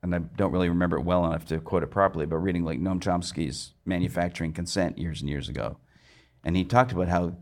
[0.03, 2.81] and I don't really remember it well enough to quote it properly, but reading like
[2.81, 5.77] Noam Chomsky's Manufacturing Consent years and years ago,
[6.43, 7.37] and he talked about how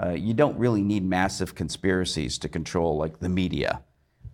[0.00, 3.82] uh, you don't really need massive conspiracies to control like the media.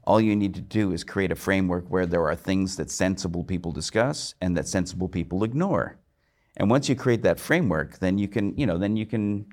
[0.05, 3.43] All you need to do is create a framework where there are things that sensible
[3.43, 5.99] people discuss and that sensible people ignore.
[6.59, 9.47] And once you create that framework, then you can, you know, then you can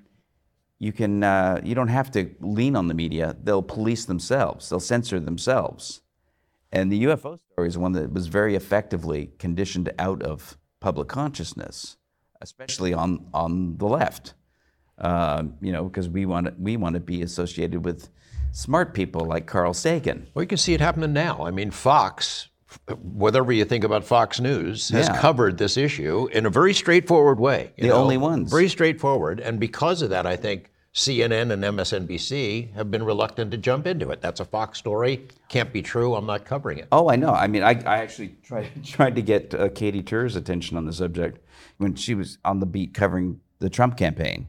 [0.79, 3.35] you can uh, you don't have to lean on the media.
[3.41, 4.69] They'll police themselves.
[4.69, 6.01] They'll censor themselves.
[6.71, 11.97] And the ufo story is one that was very effectively conditioned out of public consciousness
[12.41, 14.33] especially on on the left.
[14.97, 18.09] Um you know because we want we want to be associated with
[18.51, 20.27] smart people like carl sagan.
[20.33, 21.45] Well, you can see it happening now.
[21.45, 22.49] I mean, Fox,
[23.01, 25.17] whatever you think about Fox News, has Yeah.
[25.19, 27.73] covered this issue in a very straightforward way.
[27.77, 28.51] The only ones.
[28.51, 29.39] Very straightforward.
[29.39, 34.11] And because of that, I think CNN and MSNBC have been reluctant to jump into
[34.11, 34.21] it.
[34.21, 35.27] That's a Fox story.
[35.49, 36.15] Can't be true.
[36.15, 36.87] I'm not covering it.
[36.91, 37.31] Oh, I know.
[37.33, 40.93] I mean, I, I actually tried tried to get uh, Katy Tur's attention on the
[40.93, 41.39] subject
[41.77, 44.47] when she was on the beat covering the Trump campaign.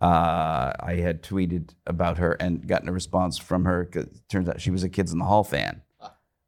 [0.00, 3.84] Uh, I had tweeted about her and gotten a response from her.
[3.86, 5.82] 'cause it turns out she was a Kids in the Hall fan.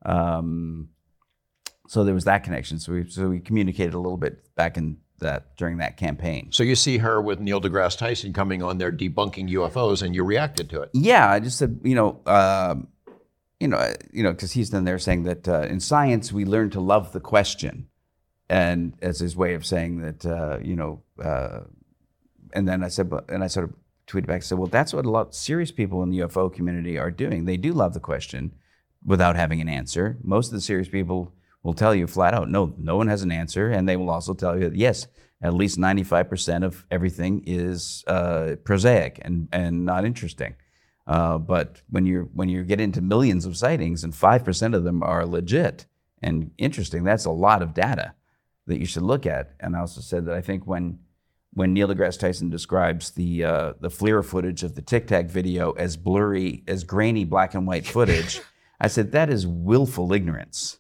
[0.05, 0.88] Um,
[1.88, 2.79] so there was that connection.
[2.79, 6.49] So we so we communicated a little bit back in that during that campaign.
[6.53, 10.25] So you see her with Neil deGrasse Tyson coming on there debunking UFOs, and you
[10.25, 10.90] reacted to it.
[10.92, 12.88] Yeah, I just said, you know, um,
[13.61, 16.70] you know, you know, because he's then there saying that uh, in science we learn
[16.70, 17.88] to love the question,
[18.49, 21.61] and as his way of saying that, uh, you know, uh,
[22.53, 23.75] and then I said, and I sort of
[24.07, 26.53] tweeted back, and said, well, that's what a lot of serious people in the UFO
[26.53, 27.44] community are doing.
[27.44, 28.53] They do love the question
[29.05, 30.18] without having an answer.
[30.22, 31.33] Most of the serious people
[31.66, 34.35] will tell you flat out, no, no one has an answer, and they will also
[34.35, 35.09] tell you that yes,
[35.42, 40.55] at least 95% of everything is uh, prosaic and, and not interesting.
[41.09, 44.83] Uh, but when you when you get into millions of sightings and five percent of
[44.83, 45.87] them are legit
[46.20, 48.14] and interesting, that's a lot of data
[48.66, 49.52] that you should look at.
[49.61, 50.98] And I also said that I think when
[51.52, 55.72] when Neil deGrasse Tyson describes the uh, the FLIR footage of the Tic Tac video
[55.72, 58.40] as blurry, as grainy black and white footage,
[58.81, 60.79] I said that is willful ignorance.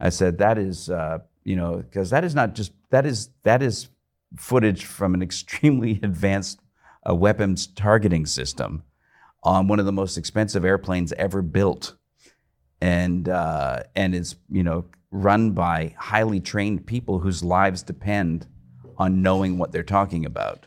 [0.00, 3.62] I said that is uh, you know because that is not just that is that
[3.62, 3.88] is
[4.36, 6.60] footage from an extremely advanced
[7.08, 8.82] uh, weapons targeting system
[9.42, 11.94] on one of the most expensive airplanes ever built,
[12.80, 18.46] and uh, and is you know run by highly trained people whose lives depend
[18.98, 20.66] on knowing what they're talking about.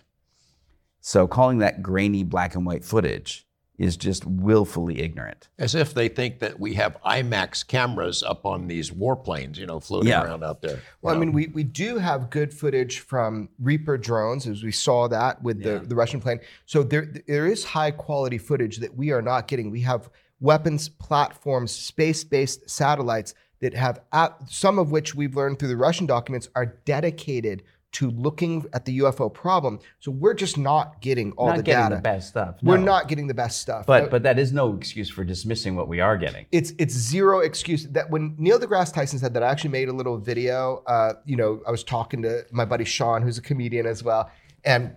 [1.00, 3.46] So calling that grainy black and white footage
[3.82, 5.50] is just willfully ignorant.
[5.58, 9.80] As if they think that we have IMAX cameras up on these warplanes, you know,
[9.80, 10.24] floating Yeah.
[10.24, 10.80] around out there.
[11.02, 15.08] Well, I mean, we, we do have good footage from Reaper drones, as we saw
[15.08, 16.40] that with the, the Russian plane.
[16.68, 19.72] So there there is high quality footage that we are not getting.
[19.72, 25.58] We have weapons platforms, space based satellites that have, at, some of which we've learned
[25.58, 29.80] through the Russian documents, are dedicated to looking at the UFO problem.
[30.00, 31.96] So we're just not getting all Not the getting data.
[31.96, 32.56] the best stuff.
[32.64, 33.86] We're not getting the best stuff.
[33.86, 36.46] But Uh, but that is no excuse for dismissing what we are getting.
[36.52, 39.94] it's it's zero excuse that when Neil deGrasse Tyson said that I actually made a
[39.94, 40.84] little video.
[40.88, 44.30] Uh, you know, I was talking to my buddy Sean, who's a comedian as well,
[44.64, 44.96] and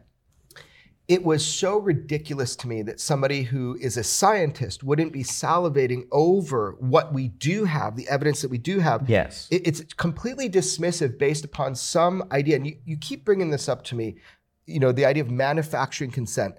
[1.07, 6.05] it was so ridiculous to me that somebody who is a scientist wouldn't be salivating
[6.11, 9.09] over what we do have, the evidence that we do have.
[9.09, 9.47] Yes.
[9.51, 12.57] It- it's completely dismissive based upon some idea.
[12.57, 14.17] And you, you keep bringing this up to me,
[14.67, 16.55] you know, the idea of manufacturing consent.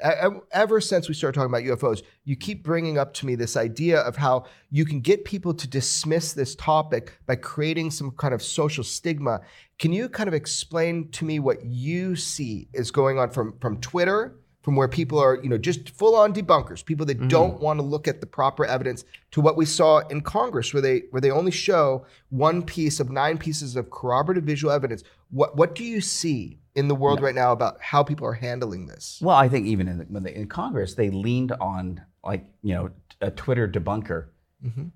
[0.51, 3.99] Ever since we started talking about UFOs, you keep bringing up to me this idea
[3.99, 8.43] of how you can get people to dismiss this topic by creating some kind of
[8.43, 9.41] social stigma.
[9.79, 13.81] Can you kind of explain to me what you see is going on from, from
[13.81, 14.35] Twitter?
[14.61, 17.29] From where people are, you know, just full-on debunkers, people that mm.
[17.29, 20.81] don't want to look at the proper evidence, to what we saw in Congress, where
[20.81, 25.03] they where they only show one piece of nine pieces of corroborative visual evidence.
[25.29, 28.85] What what do you see in the world right now about how people are handling
[28.85, 29.19] this?
[29.21, 32.73] Well, I think even in, the, when they, in Congress, they leaned on like you
[32.73, 32.89] know
[33.21, 34.27] a Twitter debunker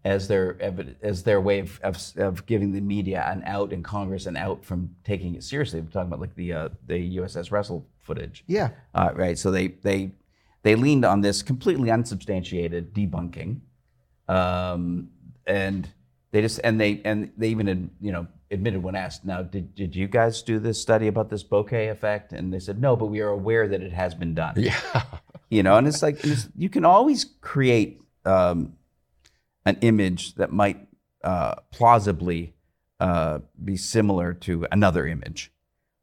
[0.04, 0.58] as their
[1.02, 4.65] as their way of, of of giving the media an out in Congress and out
[4.65, 5.82] from taking it seriously.
[5.82, 8.44] We're talking about like the uh, the USS Russell footage.
[8.48, 8.70] Yeah.
[8.96, 9.38] Uh, right.
[9.38, 10.12] So they they
[10.63, 13.60] they leaned on this completely unsubstantiated debunking,
[14.28, 15.10] um,
[15.46, 15.88] and
[16.32, 19.96] they just and they and they even you know admitted when asked, now did did
[19.96, 22.34] you guys do this study about this bokeh effect?
[22.34, 24.56] And they said no, but we are aware that it has been done.
[24.58, 25.04] yeah.
[25.52, 28.74] You know, and it's like it's, you can always create um,
[29.65, 30.78] an image that might
[31.24, 32.54] uh, plausibly
[33.00, 35.52] uh, be similar to another image,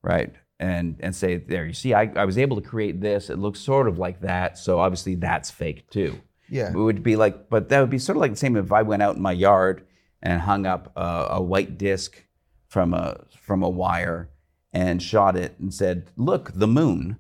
[0.03, 0.35] right?
[0.59, 3.31] And and say there, you see, I, I was able to create this.
[3.31, 6.21] It looks sort of like that, so obviously that's fake too.
[6.49, 6.71] Yeah.
[6.71, 8.83] It would be like, but that would be sort of like the same if I
[8.83, 9.86] went out in my yard
[10.27, 12.25] and hung up a, a white disc
[12.67, 14.29] from a from a wire
[14.73, 17.19] and shot it and said, "Look, the moon."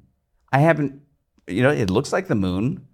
[0.52, 1.00] I haven't,
[1.46, 2.86] you know, it looks like the moon.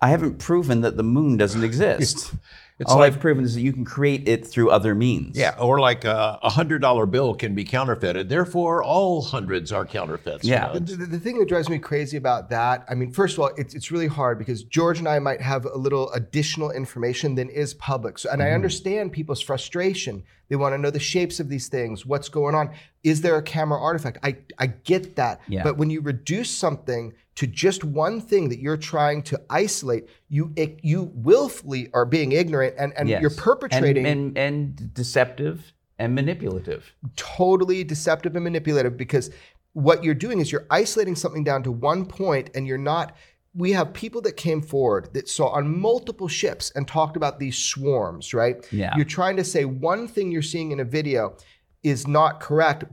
[0.00, 2.34] I haven't proven that the moon doesn't exist.
[2.80, 5.36] It's All like- I've proven is that you can create it through other means.
[5.36, 8.30] Yeah, or like a a hundred dollar bill can be counterfeited.
[8.30, 10.44] Therefore, all hundreds are counterfeits.
[10.44, 10.68] you Yeah.
[10.72, 13.40] know, The, the, the thing that drives me crazy about that, I mean, first of
[13.40, 17.34] all, it's, it's really hard because George and I might have a little additional information
[17.34, 18.18] than is public.
[18.18, 18.54] So, and I mm-hmm.
[18.54, 20.22] understand people's frustration.
[20.50, 22.70] They want to know the shapes of these things, what's going on.
[23.04, 24.18] Is there a camera artifact?
[24.24, 25.40] I, I get that.
[25.48, 25.62] Yeah.
[25.62, 30.52] But when you reduce something to just one thing that you're trying to isolate, you
[30.82, 33.20] you willfully are being ignorant and, and Yes.
[33.22, 36.92] you're perpetrating and, and, and deceptive and manipulative.
[37.16, 39.30] totally deceptive and manipulative because
[39.72, 43.14] what you're doing is you're isolating something down to one point and you're not
[43.54, 47.58] we have people that came forward that saw on multiple ships and talked about these
[47.58, 48.64] swarms, right?
[48.72, 48.94] Yeah.
[48.96, 51.36] You're trying to say one thing you're seeing in a video
[51.82, 52.84] is not correct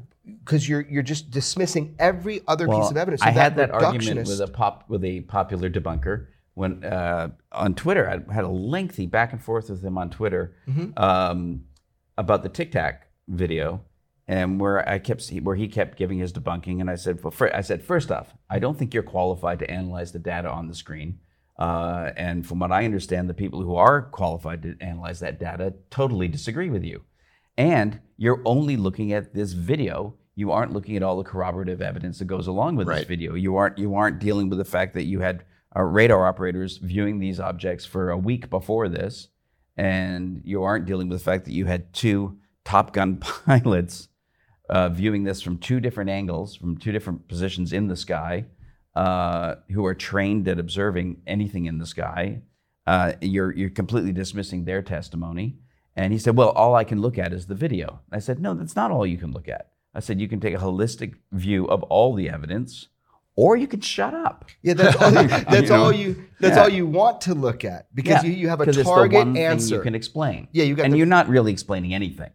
[0.44, 3.22] because you're you're just dismissing every other piece of evidence.
[3.22, 7.76] So I had that argument with a pop with a popular debunker when uh, on
[7.76, 8.10] Twitter.
[8.10, 10.98] I had a lengthy back and forth with him on Twitter Mm-hmm.
[11.02, 11.64] um,
[12.18, 13.84] about the Tic Tac video,
[14.28, 17.62] and where I kept where he kept giving his debunking, and I said, well, I
[17.62, 21.20] said first off, I don't think you're qualified to analyze the data on the screen.
[21.58, 25.74] Uh, and from what I understand, the people who are qualified to analyze that data
[25.90, 27.04] totally disagree with you.
[27.58, 30.16] And you're only looking at this video.
[30.36, 33.34] You aren't looking at all the corroborative evidence that goes along with this video.
[33.34, 37.20] You aren't you aren't dealing with the fact that you had uh, radar operators viewing
[37.20, 39.30] these objects for a week before this,
[39.76, 44.10] and you aren't dealing with the fact that you had two Top Gun pilots
[44.70, 48.46] uh, viewing this from two different angles, from two different positions in the sky,
[48.96, 52.42] uh, who are trained at observing anything in the sky.
[52.86, 55.58] Uh, you're you're completely dismissing their testimony.
[55.96, 58.54] And he said, "Well, all I can look at is the video." I said, "No,
[58.54, 61.66] that's not all you can look at." I said, "You can take a holistic view
[61.66, 62.88] of all the evidence,
[63.36, 65.12] or you could shut up." Yeah, that's all.
[65.12, 65.84] That's You know?
[65.84, 66.24] all you.
[66.40, 66.62] That's Yeah.
[66.64, 69.36] all you want to look at because you, you have a 'cause it's the target
[69.36, 69.76] answer.
[69.76, 70.48] you can explain.
[70.52, 72.30] Yeah, you got and the- you're not really explaining anything.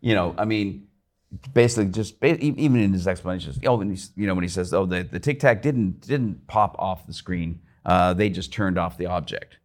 [0.00, 0.85] You know, I mean,
[1.52, 3.58] basically, just even in his explanations.
[3.64, 6.46] Oh, when he's, you know, when he says, "Oh, the, the Tic Tac didn't didn't
[6.46, 7.60] pop off the screen.
[7.84, 9.56] Uh, they just turned off the object."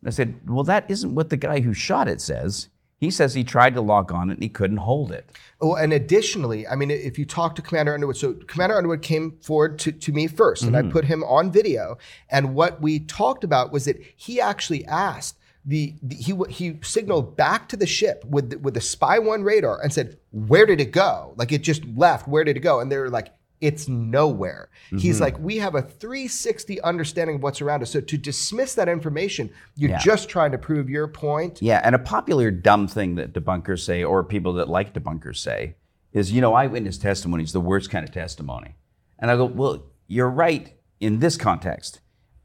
[0.00, 2.68] And I said, "Well, that isn't what the guy who shot it says.
[2.98, 5.92] He says he tried to lock on it and he couldn't hold it." Oh, and
[5.92, 9.92] additionally, I mean, if you talk to Commander Underwood, so Commander Underwood came forward to,
[9.92, 11.98] to me 1st and I put him on video.
[12.30, 17.36] And what we talked about was that he actually asked the, the he he signaled
[17.36, 20.80] back to the ship with the, with the Spy One radar and said, "Where did
[20.80, 21.34] it go?
[21.36, 22.26] Like it just left.
[22.26, 23.28] Where did it go?" And they were like.
[23.60, 24.70] It's nowhere.
[24.90, 27.90] He's like, we have a 360 understanding of what's around us.
[27.92, 29.98] So to dismiss that information, you're Yeah.
[29.98, 31.62] just trying to prove your point.
[31.62, 35.76] Yeah, and a popular dumb thing that debunkers say, or people that like debunkers say,
[36.12, 38.74] is, you know, eyewitness testimony is the worst kind of testimony.
[39.20, 42.00] And I go, well, you're right in this context.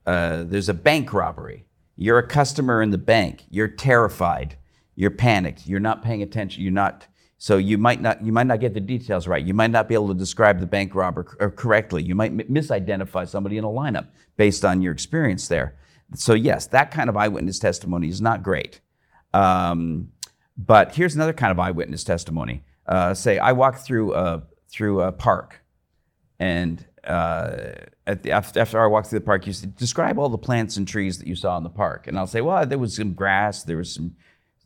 [0.06, 1.66] Uh, there's a bank robbery.
[1.98, 3.46] You're a customer in the bank.
[3.50, 4.58] You're terrified.
[4.96, 5.68] You're panicked.
[5.68, 6.64] You're not paying attention.
[6.64, 7.08] You're not.
[7.40, 8.24] So you might not.
[8.24, 9.44] You might not get the details right.
[9.44, 12.04] You might not be able to describe the bank robber correctly.
[12.04, 15.76] You might misidentify somebody in a lineup based on your experience there.
[16.16, 18.80] So yes, that kind of eyewitness testimony is not great.
[19.34, 20.10] Um,
[20.58, 22.64] but here's another kind of eyewitness testimony.
[22.86, 25.62] Uh, say I walk through a, through a park,
[26.40, 27.74] and uh,
[28.16, 31.18] the, after I walk through the park, you say, describe all the plants and trees
[31.20, 33.78] that you saw in the park, and I'll say, well, there was some grass, there
[33.78, 34.16] was some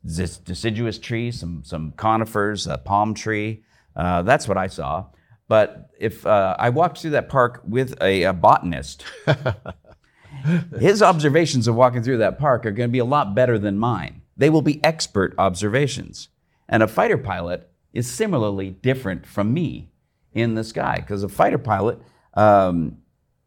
[0.06, 3.64] deciduous trees, some some conifers, a palm tree.
[3.96, 5.06] Uh, that's what I saw.
[5.48, 9.04] But if uh, I walked through that park with a, a botanist,
[10.80, 13.78] his observations of walking through that park are going to be a lot better than
[13.78, 14.22] mine.
[14.38, 16.30] They will be expert observations.
[16.70, 19.92] And a fighter pilot is similarly different from me
[20.34, 22.00] in the sky because a fighter pilot
[22.34, 23.01] um,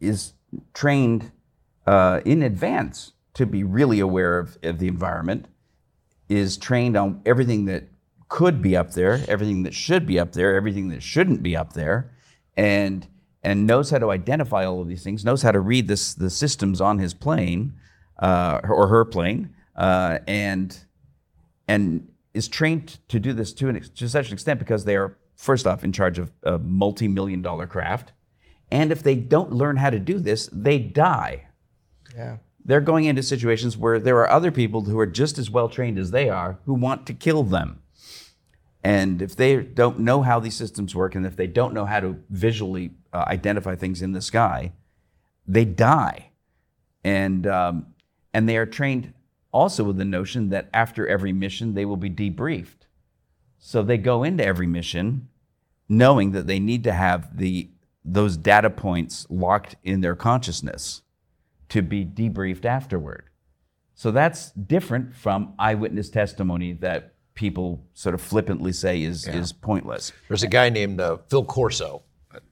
[0.07, 0.32] is
[0.72, 1.32] trained
[1.86, 5.46] uh, in advance to be really aware of, of the environment,
[6.28, 7.84] is trained on everything that
[8.28, 11.72] could be up there, everything that should be up there, everything that shouldn't be up
[11.74, 12.11] there,
[12.57, 13.07] and
[13.42, 16.30] and knows how to identify all of these things, knows how to read this the
[16.30, 17.74] systems on his plane
[18.18, 20.78] uh, or her plane, uh, and
[21.68, 25.16] and is trained to do this to, an, to such an extent because they are
[25.36, 28.12] first off in charge of a multi-million dollar craft,
[28.75, 31.47] and if they don't learn how to do this, they die
[32.16, 32.37] Yeah.
[32.68, 35.99] they're going into situations where there are other people who are just as well trained
[35.99, 37.68] as they are who want to kill them.
[38.83, 42.01] And if they don't know how these systems work and if they don't know how
[42.01, 44.72] to visually uh, identify things in the sky,
[45.47, 46.31] they die.
[47.03, 47.75] And, um,
[48.35, 49.12] and they are trained
[49.53, 52.83] also with the notion that after every mission, they will be debriefed.
[53.59, 55.29] So they go into every mission
[55.89, 57.70] knowing that they need to have the,
[58.05, 61.02] those data points locked in their consciousness
[61.70, 63.30] to be debriefed afterward.
[63.94, 70.12] So that's different from eyewitness testimony that people sort of flippantly say is, is pointless.
[70.28, 72.02] There's a guy named uh, Phil Corso,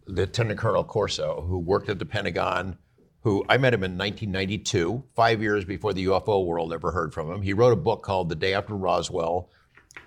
[0.07, 2.79] Lieutenant Colonel Corso, who worked at the Pentagon.
[3.21, 7.31] Who I met him in 1992, five years before the UFO world ever heard from
[7.31, 7.41] him.
[7.41, 9.49] He wrote a book called The Day After Roswell.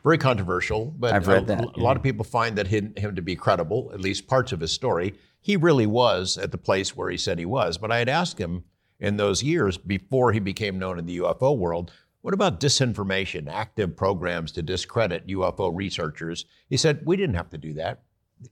[0.03, 3.89] Very controversial, but a, a lot of people find that him, him to be credible,
[3.93, 5.13] at least parts of his story.
[5.45, 7.77] He really was at the place where he said he was.
[7.77, 8.63] But I had asked him
[8.99, 11.91] in those years before he became known in the UFO world,
[12.21, 16.45] what about disinformation, active programs to discredit UFO researchers?
[16.67, 18.01] He said, we didn't have to do that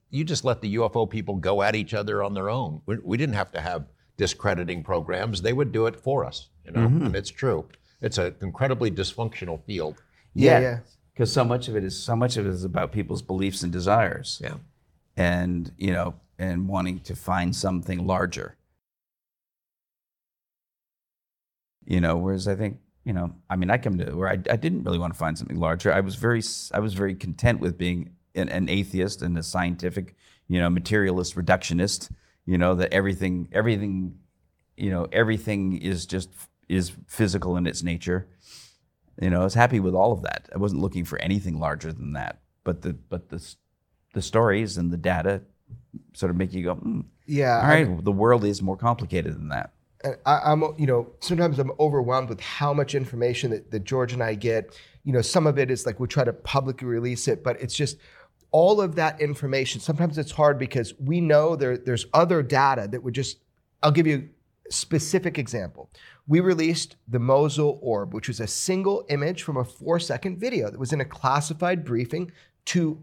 [0.09, 2.81] you just let the UFO people go at each other on their own.
[2.85, 3.85] We, we didn't have to have
[4.17, 6.49] discrediting programs, they would do it for us.
[6.65, 7.05] You know, Mm-hmm.
[7.07, 7.67] and it's true.
[8.01, 10.01] It's an incredibly dysfunctional field.
[10.33, 10.79] Yeah, yeah.
[11.13, 13.71] Because so much of it is so much of it is about people's beliefs and
[13.71, 14.41] desires.
[14.43, 14.55] Yeah.
[15.17, 18.57] And you know, and wanting to find something larger.
[21.85, 24.55] You know, whereas I think you know, I mean, I come to where I, I
[24.55, 25.91] didn't really want to find something larger.
[25.91, 26.41] I was very
[26.73, 30.15] I was very content with being an, an atheist and a scientific,
[30.47, 32.09] you know, materialist reductionist.
[32.45, 34.19] You know that everything everything,
[34.77, 36.29] you know, everything is just
[36.69, 38.27] is physical in its nature.
[39.21, 40.49] You know, I was happy with all of that.
[40.53, 42.41] I wasn't looking for anything larger than that.
[42.63, 43.55] But the but the
[44.13, 45.41] the stories and the data
[46.13, 49.49] sort of make you go, hmm, Yeah, all right, the world is more complicated than
[49.49, 49.71] that.
[50.25, 54.21] I, I'm, you know, sometimes I'm overwhelmed with how much information that, that George and
[54.21, 54.77] I get.
[55.03, 57.75] You know, some of it is like we try to publicly release it, but it's
[57.75, 57.97] just
[58.51, 59.79] all of that information.
[59.79, 63.37] Sometimes it's hard because we know there, there's other data that would just.
[63.81, 64.29] I'll give you
[64.69, 65.89] a specific example.
[66.27, 70.79] We released the Mosul orb, which was a single image from a four-second video that
[70.79, 72.31] was in a classified briefing
[72.65, 73.01] to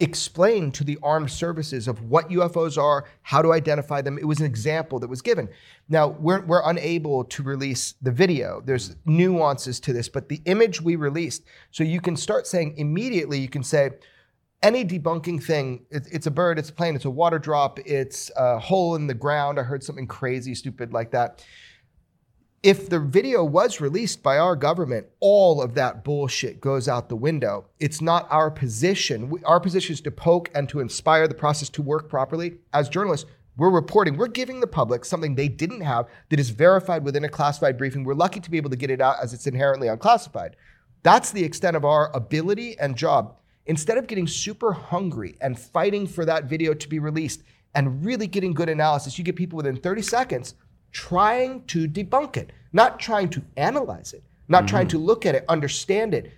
[0.00, 4.18] explain to the armed services of what UFOs are, how to identify them.
[4.18, 5.48] It was an example that was given.
[5.88, 8.62] Now, we're, we're unable to release the video.
[8.64, 13.38] There's nuances to this, but the image we released, so you can start saying immediately,
[13.38, 13.90] you can say,
[14.62, 18.30] any debunking thing, it, it's a bird, it's a plane, it's a water drop, it's
[18.36, 19.58] a hole in the ground.
[19.58, 21.44] I heard something crazy, stupid like that
[22.62, 27.16] if the video was released by our government, all of that bullshit goes out the
[27.16, 27.64] window.
[27.78, 29.30] It's not our position.
[29.30, 32.58] We, our position is to poke and to inspire the process to work properly.
[32.74, 37.02] As journalists, we're reporting, we're giving the public something they didn't have that is verified
[37.02, 38.04] within a classified briefing.
[38.04, 40.56] We're lucky to be able to get it out as it's inherently unclassified.
[41.02, 43.38] That's the extent of our ability and job.
[43.66, 47.42] Instead of getting super hungry and fighting for that video to be released
[47.74, 50.54] and really getting good analysis, you get people within 30 seconds
[50.92, 54.98] trying to debunk it, not trying to analyze it, not trying Mm-hmm.
[54.98, 56.32] to look at it, understand it.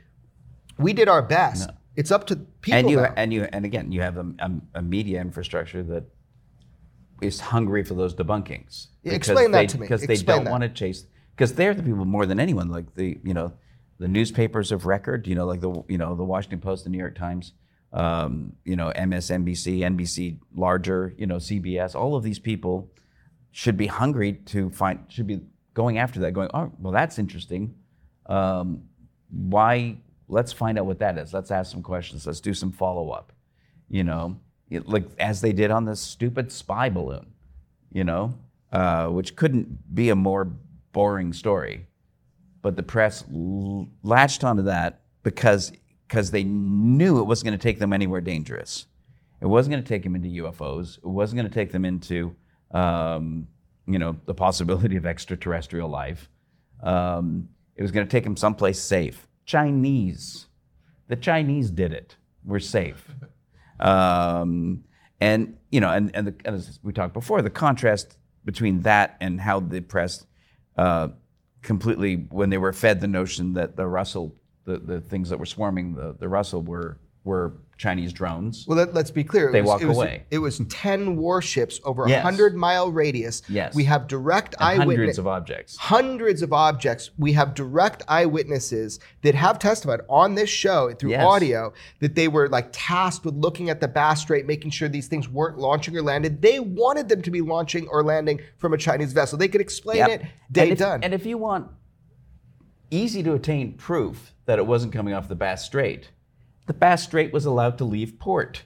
[0.79, 1.71] We did our best.
[1.97, 3.13] It's up to people and you now.
[3.17, 6.05] and you and again, you have a, a, a media infrastructure that
[7.21, 8.89] is hungry for those debunkings.
[9.05, 9.85] Explain that they- to me.
[9.85, 10.51] Because they Explain don't that.
[10.51, 11.05] want to chase.
[11.35, 12.69] Because they're the people more than anyone.
[12.69, 13.53] Like the you know,
[13.99, 15.27] the newspapers of record.
[15.27, 17.53] You know, like the you know the Washington Post, the New York Times.
[17.93, 21.15] Um, you know, MSNBC, NBC, larger.
[21.19, 21.95] You know, CBS.
[21.95, 22.91] All of these people
[23.53, 25.05] should be hungry to find.
[25.09, 25.41] Should be
[25.75, 26.33] going after that.
[26.33, 27.75] Going, oh, well, that's interesting.
[28.27, 28.83] Um,
[29.31, 29.99] why?
[30.29, 31.33] Let's find out what that is.
[31.33, 32.27] Let's ask some questions.
[32.27, 33.33] Let's do some follow up.
[33.89, 34.39] You know,
[34.71, 37.27] it- like as they did on this stupid spy balloon.
[37.93, 38.35] You know,
[38.73, 40.51] uh, which couldn't be a more
[40.93, 41.87] boring story,
[42.63, 45.73] but the press l- latched onto that because
[46.09, 48.87] because they knew it wasn't going to take them anywhere dangerous.
[49.43, 50.97] It wasn't going to take them into UFOs.
[50.99, 52.35] It wasn't going to take them into
[52.73, 53.49] um,
[53.87, 56.29] you know the possibility of extraterrestrial life.
[56.83, 59.27] Um, it was going to take them someplace safe.
[59.45, 60.47] Chinese,
[61.09, 62.17] the Chinese did it.
[62.45, 63.09] We're safe.
[63.81, 64.85] Um,
[65.21, 69.17] and you know, and, and, the, and as we talked before, the contrast between that
[69.21, 70.27] and how the press
[70.77, 71.09] uh,
[71.63, 75.47] completely, when they were fed the notion that the Russell, the, the things that were
[75.47, 78.65] swarming the, the Russell were were Chinese drones.
[78.69, 79.49] Well, let, us be clear.
[79.49, 80.23] It They was, walk it was, away.
[80.31, 82.23] It was 10 warships over a Yes.
[82.23, 83.43] 100 mile radius.
[83.49, 83.75] Yes.
[83.75, 84.97] We have direct and eyewitness.
[84.97, 85.77] hundreds of objects.
[85.77, 87.11] hundreds of objects.
[87.19, 91.25] We have direct eyewitnesses that have testified on this show through Yes.
[91.25, 95.09] audio that they were like tasked with looking at the Bass Strait, making sure these
[95.09, 96.41] things weren't launching or landed.
[96.41, 99.37] They wanted them to be launching or landing from a Chinese vessel.
[99.39, 100.11] They could explain Yep.
[100.11, 100.23] it.
[100.53, 101.03] Day and if, done.
[101.03, 101.67] And if you want
[102.93, 106.11] easy to attain proof that it wasn't coming off the Bass Strait,
[106.73, 108.63] the Bass Strait was allowed to leave port.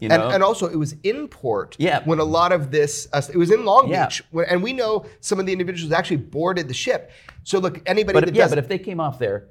[0.00, 0.28] You and, know?
[0.30, 2.02] and also, it was in port Yeah.
[2.04, 4.06] when a lot of this, uh, it was in Long Yeah.
[4.06, 4.22] Beach.
[4.30, 7.10] When, and we know some of the individuals actually boarded the ship.
[7.42, 9.48] So, look, anybody but that if, yeah, but if they came off there,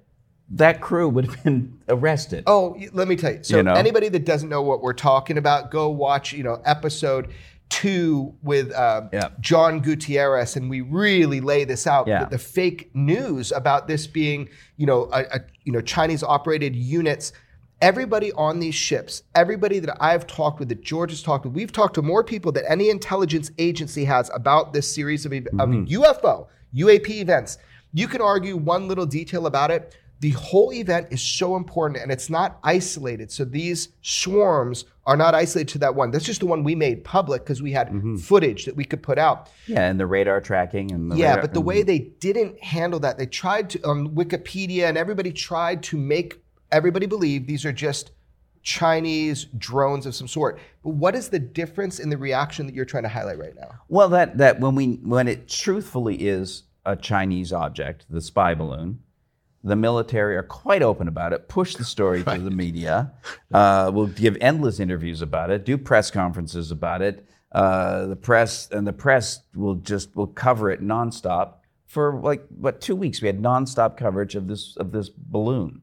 [0.52, 2.44] that crew would have been arrested.
[2.48, 3.44] Oh, let me tell you.
[3.44, 3.74] So You know?
[3.74, 7.30] anybody that doesn't know what we're talking about, go watch, you know, episode
[7.70, 9.30] two with uh, Yeah.
[9.40, 12.08] John Gutierrez, and we really lay this out.
[12.08, 12.26] Yeah.
[12.26, 17.34] The, fake news about this being, you know, a, a you know Chinese operated units.
[17.80, 21.72] Everybody on these ships, everybody that I've talked with, that George has talked with, we've
[21.72, 25.70] talked to more people than any intelligence agency has about this series of, ev- of
[25.70, 27.60] UFO, UAP events.
[27.94, 29.96] You can argue one little detail about it.
[30.22, 33.32] The whole event is so important and it's not isolated.
[33.32, 36.12] So these swarms are not isolated to that one.
[36.12, 38.18] That's just the one we made public because we had mm-hmm.
[38.18, 39.50] footage that we could put out.
[39.66, 43.00] Yeah, and the radar tracking and the Yeah, radar- but the way they didn't handle
[43.00, 46.42] that, they tried to on Wikipedia and everybody tried to make
[46.74, 48.12] everybody believe these are just
[48.64, 50.60] Chinese drones of some sort.
[50.84, 53.70] But what is the difference in the reaction that you're trying to highlight right now?
[53.88, 59.00] Well, that that when we when it truthfully is a Chinese object, the spy balloon,
[59.68, 61.48] the military are quite open about it.
[61.48, 63.12] Push the story to the media.
[63.54, 65.66] Uh, will give endless interviews about it.
[65.66, 67.28] Do press conferences about it.
[67.52, 71.56] Uh, the press and the press will just will cover it nonstop
[71.86, 73.22] for like what two weeks.
[73.22, 75.82] We had nonstop coverage of this of this balloon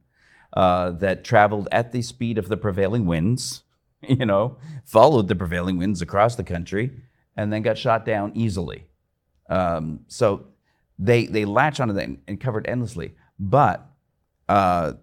[0.53, 3.63] uh, that traveled at the speed of the prevailing winds.
[4.07, 6.91] You know, followed the prevailing winds across the country,
[7.39, 8.85] and then got shot down easily.
[9.49, 10.49] Um, so
[10.99, 13.15] they they latch onto that and, and covered endlessly.
[13.39, 13.87] But
[14.49, 14.95] uh,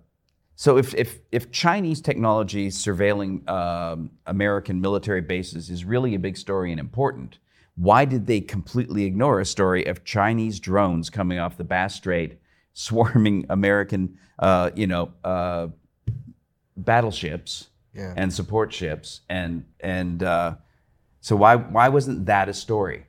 [0.55, 6.37] so if, if, if Chinese technology surveilling um, American military bases is really a big
[6.37, 7.39] story and important,
[7.75, 12.37] why did they completely ignore a story of Chinese drones coming off the Bass Strait,
[12.73, 15.67] swarming American, uh, you know, uh,
[16.77, 18.13] battleships Yeah.
[18.15, 20.55] and support ships, and and uh,
[21.19, 23.05] so why why wasn't that a story?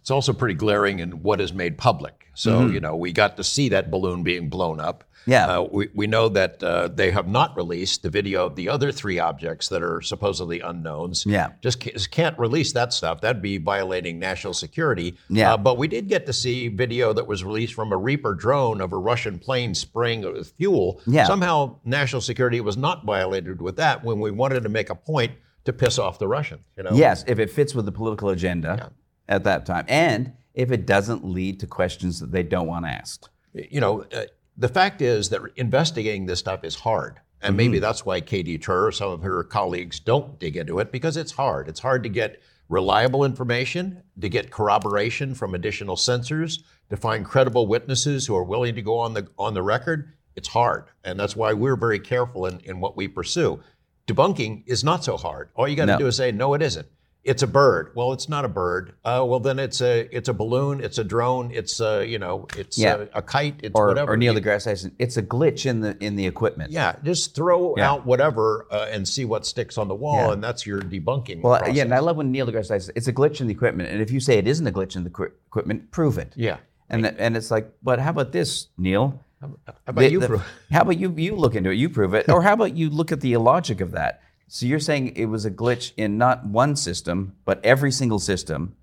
[0.00, 2.21] It's also pretty glaring in what is made public.
[2.34, 5.00] So, you know, we got to see that balloon being blown up.
[5.00, 5.08] Mm-hmm.
[5.30, 5.46] Yeah.
[5.46, 8.90] Uh, we, we know that uh, they have not released the video of the other
[8.90, 11.24] three objects that are supposedly unknowns.
[11.24, 11.50] Yeah.
[11.60, 13.20] Just ca- just can't release that stuff.
[13.20, 15.16] That'd be violating national security.
[15.28, 15.52] Yeah.
[15.52, 18.80] Uh, but we did get to see video that was released from a Reaper drone
[18.80, 21.00] of a Russian plane spraying it with fuel.
[21.06, 21.26] Yeah.
[21.26, 25.32] Somehow national security was not violated with that when we wanted to make a point
[25.66, 26.62] to piss off the Russians.
[26.76, 26.90] You know?
[26.94, 28.90] Yes, if it fits with the political agenda
[29.28, 33.30] at that time, and if it doesn't lead to questions that they don't want asked.
[33.54, 34.24] you know, uh,
[34.56, 37.20] the fact is that investigating this stuff is hard.
[37.44, 41.16] And maybe that's why Katy Tur, some of her colleagues, don't dig into it because
[41.16, 41.68] it's hard.
[41.68, 47.66] It's hard to get reliable information, to get corroboration from additional sensors, to find credible
[47.66, 50.12] witnesses who are willing to go on the on the record.
[50.36, 53.60] It's hard, and that's why we're very careful in, in what we pursue.
[54.06, 55.50] Debunking is not so hard.
[55.56, 55.98] All you got to No.
[55.98, 56.86] do is say, no, it isn't.
[57.24, 57.92] It's a bird.
[57.94, 58.94] Well, it's not a bird.
[59.04, 60.80] Uh, well, then it's a it's a balloon.
[60.82, 61.52] It's a drone.
[61.52, 63.04] It's a you know it's Yeah.
[63.14, 63.60] a, a kite.
[63.62, 64.12] It's Or, whatever.
[64.12, 66.72] or Neil deGrasse Tyson, it's a glitch in the in the equipment.
[66.72, 67.90] yeah, just throw Yeah.
[67.92, 70.32] out whatever uh, and see what sticks on the wall, Yeah.
[70.32, 71.42] and that's your debunking.
[71.42, 71.76] Well, process.
[71.76, 73.90] yeah, and I love when Neil deGrasse Tyson says it's a glitch in the equipment,
[73.90, 76.32] and if you say it isn't a glitch in the equi- equipment, prove it.
[76.34, 76.56] Yeah.
[76.90, 79.24] And that, and it's like, but how about this, Neil?
[79.40, 79.54] How
[79.86, 80.20] about The- you?
[80.20, 80.40] the- Bru-
[80.72, 81.12] how about you?
[81.16, 81.74] You look into it.
[81.76, 82.28] You prove it.
[82.28, 84.20] Or how about you look at the illogic of that?
[84.54, 88.76] So you're saying it was a glitch in not one system, but every single system.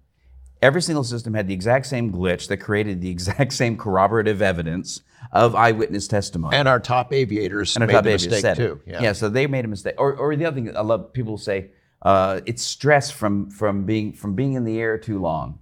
[0.63, 5.01] Every single system had the exact same glitch that created the exact same corroborative evidence
[5.32, 6.57] of eyewitness testimony.
[6.57, 8.82] and our top aviators And our made top the aviators mistake too.
[8.88, 8.99] it.
[8.99, 9.13] Yeah.
[9.13, 9.93] so they made a mistake.
[9.99, 11.70] Or, or the other thing I love people say,
[12.01, 15.59] uh, it's stress from from being from being in the air too long.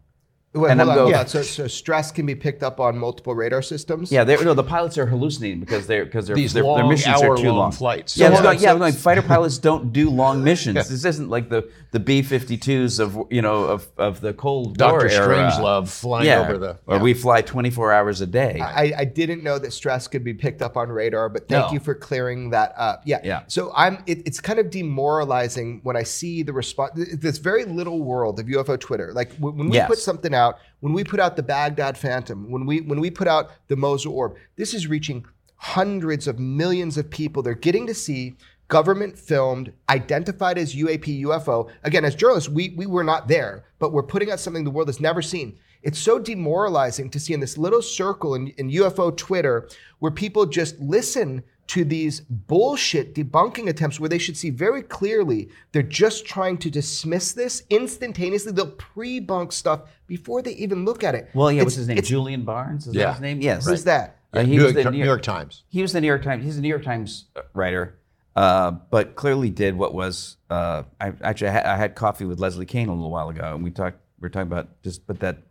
[0.58, 1.28] Wait, And I'm on, go- hold on.
[1.28, 4.12] So, so stress can be picked up on multiple radar systems.
[4.12, 7.16] Yeah, they're, no, the pilots are hallucinating because they're because their These their, their missions
[7.22, 7.72] are too hour-long long.
[7.72, 8.18] flights.
[8.18, 10.76] Yeah, So it's hold going- yeah, so- I'm going, fighter pilots don't do long missions.
[10.89, 15.08] This isn't like the the B-52s of you know of, of the Cold War Doctor
[15.10, 15.49] era.
[15.51, 16.78] Strangelove flying yeah, over the.
[16.86, 17.01] or yeah.
[17.01, 18.60] we fly 24 hours a day.
[18.62, 21.72] I, I didn't know that stress could be picked up on radar, but thank No.
[21.74, 23.01] you for clearing that up.
[23.05, 23.20] Yeah.
[23.24, 23.43] Yeah.
[23.47, 24.03] So I'm.
[24.05, 26.91] It, it's kind of demoralizing when I see the response.
[26.95, 29.12] This very little world of UFO Twitter.
[29.14, 29.88] Like when when we Yes.
[29.88, 30.47] put something out,
[30.80, 34.13] when we put out the Baghdad Phantom, when we when we put out the Mosul
[34.13, 35.25] Orb, this is reaching
[35.55, 37.41] hundreds of millions of people.
[37.41, 38.36] They're getting to see
[38.67, 41.69] government filmed, identified as UAP UFO.
[41.84, 44.89] Again, as journalists, we we were not there, but we're putting out something the world
[44.89, 45.57] has never seen.
[45.84, 49.69] It's so demoralizing to see in this little circle in, in UFO Twitter
[49.99, 55.49] where people just listen to these bullshit debunking attempts where they should see very clearly
[55.74, 58.51] they're just trying to dismiss this instantaneously.
[58.53, 61.30] They'll pre-bunk stuff before they even look at it.
[61.34, 62.01] well, yeah, It's- what's his name?
[62.01, 62.88] Julian Barnes.
[62.88, 63.05] Is Yeah.
[63.07, 63.41] that his name?
[63.41, 63.68] Yes.
[63.68, 64.18] Who's that?
[64.34, 65.63] Uh, he New, was York, the New York Times.
[65.70, 66.43] He was the New York Times.
[66.43, 67.97] He's a New York Times uh, writer,
[68.36, 70.38] uh, but clearly did what was.
[70.49, 73.55] Uh, I actually I had, I had coffee with Leslie Kean a little while ago,
[73.55, 73.97] and we talked.
[74.20, 75.43] We were talking about just, but that,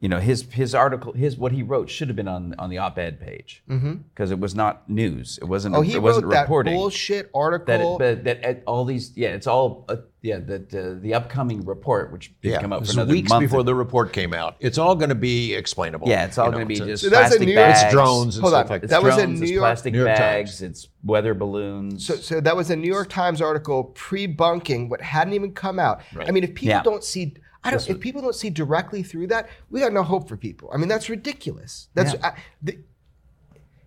[0.00, 2.78] you know, his his article, his what he wrote should have been on on the
[2.78, 5.38] op-ed page because it was not news.
[5.42, 5.74] It wasn't.
[5.74, 6.76] Oh, he it wrote wasn't that reporting.
[6.76, 8.00] bullshit that article.
[8.02, 12.12] it, that, that all these yeah it's all uh, yeah that uh, the upcoming report
[12.12, 14.54] which didn't come out This for another weeks month before the report came out.
[14.60, 16.08] It's all going to be explainable.
[16.08, 18.36] yeah it's all going to be just So that's a plastic New bags It's drones
[18.36, 18.70] and Hold stuff on.
[18.70, 18.90] like that.
[18.90, 20.62] That was a New York- plastic New York bags Times.
[20.62, 23.84] it's weather balloons So, so that was a New York Times article
[24.28, 26.02] pre-bunking what hadn't even come out.
[26.18, 26.82] I mean, if people Yeah.
[26.82, 27.34] don't see,
[27.68, 27.90] I don't.
[27.90, 30.70] If people don't see directly through that, we got no hope for people.
[30.72, 31.88] I mean, that's ridiculous.
[31.94, 32.14] That's.
[32.14, 32.30] Yeah.
[32.30, 32.78] I, the,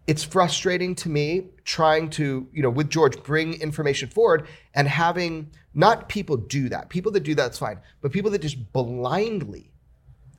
[0.07, 5.51] it's frustrating to me trying to, you know, with George, bring information forward and having
[5.73, 6.89] not people do that.
[6.89, 9.70] People that do that's fine, but people that just blindly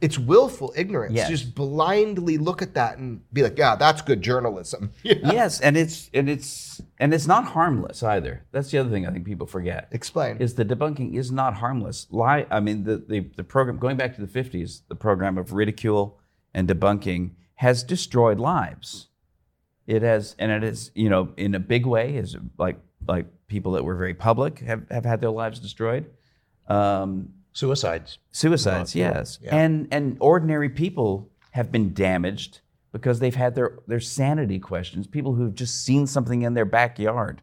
[0.03, 1.15] it's willful ignorance.
[1.15, 1.29] Yes.
[1.29, 4.93] Just blindly look at that and be like, yeah, that's good journalism.
[5.05, 5.33] Know?
[5.33, 8.45] Yes, and it's and it's and it's not harmless either.
[8.51, 9.89] That's the other thing I think people forget.
[9.93, 10.39] Explain.
[10.39, 12.09] Is the debunking is not harmless.
[12.11, 12.47] Lie.
[12.51, 16.19] I mean, the, the the program going back to the '50s, the program of ridicule
[16.53, 19.09] and debunking has destroyed lives.
[19.87, 23.73] It has, and it is, you know, in a big way, is like like people
[23.73, 26.11] that were very public have, have had their lives destroyed.
[26.67, 28.19] Um, Suicides.
[28.31, 29.39] Suicides, yes.
[29.43, 29.57] Yeah.
[29.57, 32.61] And and ordinary people have been damaged
[32.93, 35.07] because they've had their their sanity questions.
[35.07, 37.43] People who've just seen something in their backyard.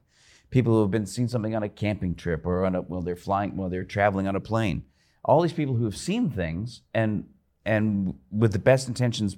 [0.49, 3.16] People who have been seen something on a camping trip or on a while they're
[3.16, 4.84] flying while they're traveling on a plane.
[5.24, 7.26] All these people who have seen things and
[7.66, 9.38] and with the best intentions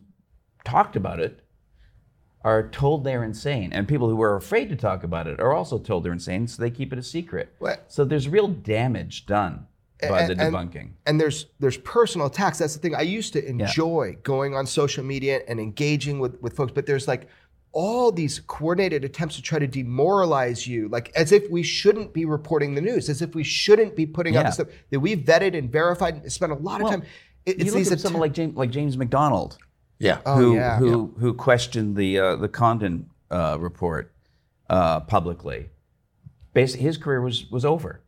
[0.63, 1.41] talked about it
[2.43, 3.73] are told they're insane.
[3.73, 6.61] And people who are afraid to talk about it are also told they're insane, so
[6.61, 7.53] they keep it a secret.
[7.59, 7.91] What?
[7.91, 9.67] So there's real damage done
[10.09, 10.89] by the And- and- debunking.
[11.05, 12.57] And there's there's personal attacks.
[12.57, 12.95] That's the thing.
[12.95, 17.07] I used to enjoy going on social media and engaging with, with folks, but there's
[17.07, 17.27] like
[17.73, 22.25] all these coordinated attempts to try to demoralize you, like as if we shouldn't be
[22.25, 25.57] reporting the news, as if we shouldn't be putting out the stuff that we've vetted
[25.57, 27.03] and verified and spent a lot of Well, time.
[27.45, 29.57] It- you it's look these at someone like James, like James McDonald,
[29.99, 30.19] Yeah.
[30.25, 30.77] Oh, who yeah.
[30.77, 34.11] who who questioned the uh, the Condon uh, report
[34.69, 35.69] uh, publicly.
[36.53, 38.01] Basically, his career was was over.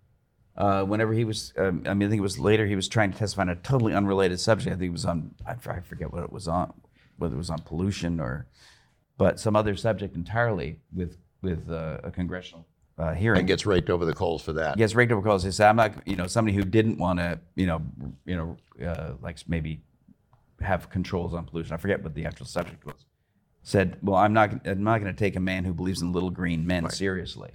[0.56, 2.68] Uh, whenever he was, um, I mean, I think it was later.
[2.68, 4.76] He was trying to testify on a totally unrelated subject.
[4.76, 5.34] I think it was on.
[5.47, 6.74] I, forget what it was on,
[7.18, 8.45] whether it was on pollution or,
[9.18, 12.68] but some other subject entirely with with uh, a congressional
[12.99, 13.39] uh, hearing.
[13.39, 14.78] And gets raked over the coals for that.
[14.78, 15.43] Gets raked over the coals.
[15.43, 17.82] He said, "I'm not, you know, somebody who didn't want to, you know,
[18.26, 19.82] you know, uh, like maybe
[20.64, 21.74] have controls on pollution.
[21.74, 23.06] I forget what the actual subject was.
[23.62, 26.30] Said, well, I'm not, I'm not going to take a man who believes in little
[26.30, 27.51] green men seriously.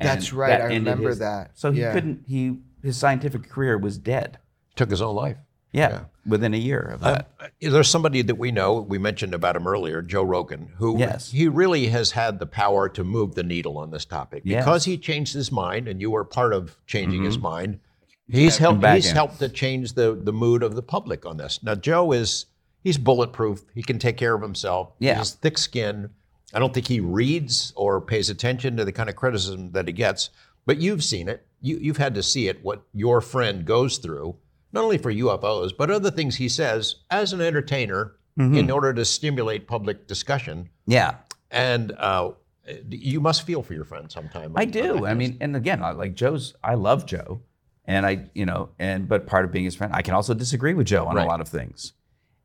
[0.00, 1.52] That's right, I ended remember that.
[1.54, 1.92] So he Yeah.
[1.92, 2.24] couldn't.
[2.26, 4.38] He his scientific career was dead.
[4.76, 5.36] Took his own life.
[5.72, 7.30] Yeah, within a year of that.
[7.38, 11.30] Uh, There's somebody that we know, we mentioned about him earlier, Joe Rogan, who Yes.
[11.30, 14.42] he really has had the power to move the needle on this topic.
[14.44, 14.64] Yes.
[14.64, 17.78] Because he changed his mind, and you were part of changing his mind,
[18.26, 19.14] he's him helped he's in.
[19.14, 21.62] helped to change the, the mood of the public on this.
[21.62, 22.46] Now Joe is
[22.82, 23.62] he's bulletproof.
[23.72, 24.90] He can take care of himself.
[24.98, 25.18] Yeah.
[25.18, 26.08] He's thick skinned.
[26.54, 29.92] I don't think he reads or pays attention to the kind of criticism that he
[29.92, 30.30] gets.
[30.66, 31.46] But you've seen it.
[31.60, 34.36] You, you've had to see it, what your friend goes through,
[34.72, 38.54] not only for UFOs, but other things he says as an entertainer Mm-hmm.
[38.54, 40.70] in order to stimulate public discussion.
[40.86, 41.16] yeah,
[41.50, 42.30] And uh,
[42.88, 44.52] you must feel for your friend sometime.
[44.56, 45.04] I do.
[45.04, 46.54] I mean, and again, like Joe's.
[46.62, 47.42] I love Joe,
[47.84, 50.74] and I, you know, and but part of being his friend, I can also disagree
[50.74, 51.24] with Joe on Right.
[51.24, 51.92] a lot of things,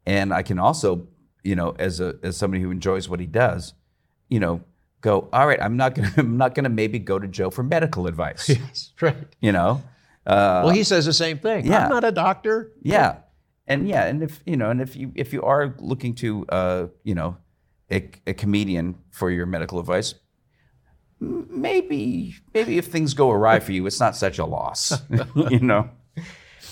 [0.08, 1.08] and I can also,
[1.43, 3.74] you know, as a as somebody who enjoys what he does,
[4.30, 4.61] you know,
[5.01, 5.28] go.
[5.34, 8.49] All right, I'm not gonna, I'm not gonna maybe go to Joe for medical advice.
[8.59, 9.15] Yes, right.
[9.41, 9.84] You know.
[10.26, 11.65] Uh, Well, he says the same thing.
[11.67, 11.84] yeah.
[11.86, 12.71] I'm not a doctor.
[12.82, 13.17] yeah,
[13.67, 16.88] and yeah, and if you know, and if you if you are looking to, uh,
[17.03, 17.38] you know,
[17.91, 20.15] a, a comedian for your medical advice,
[21.19, 24.93] maybe maybe if things go awry for you, it's not such a loss.
[25.49, 25.89] you know.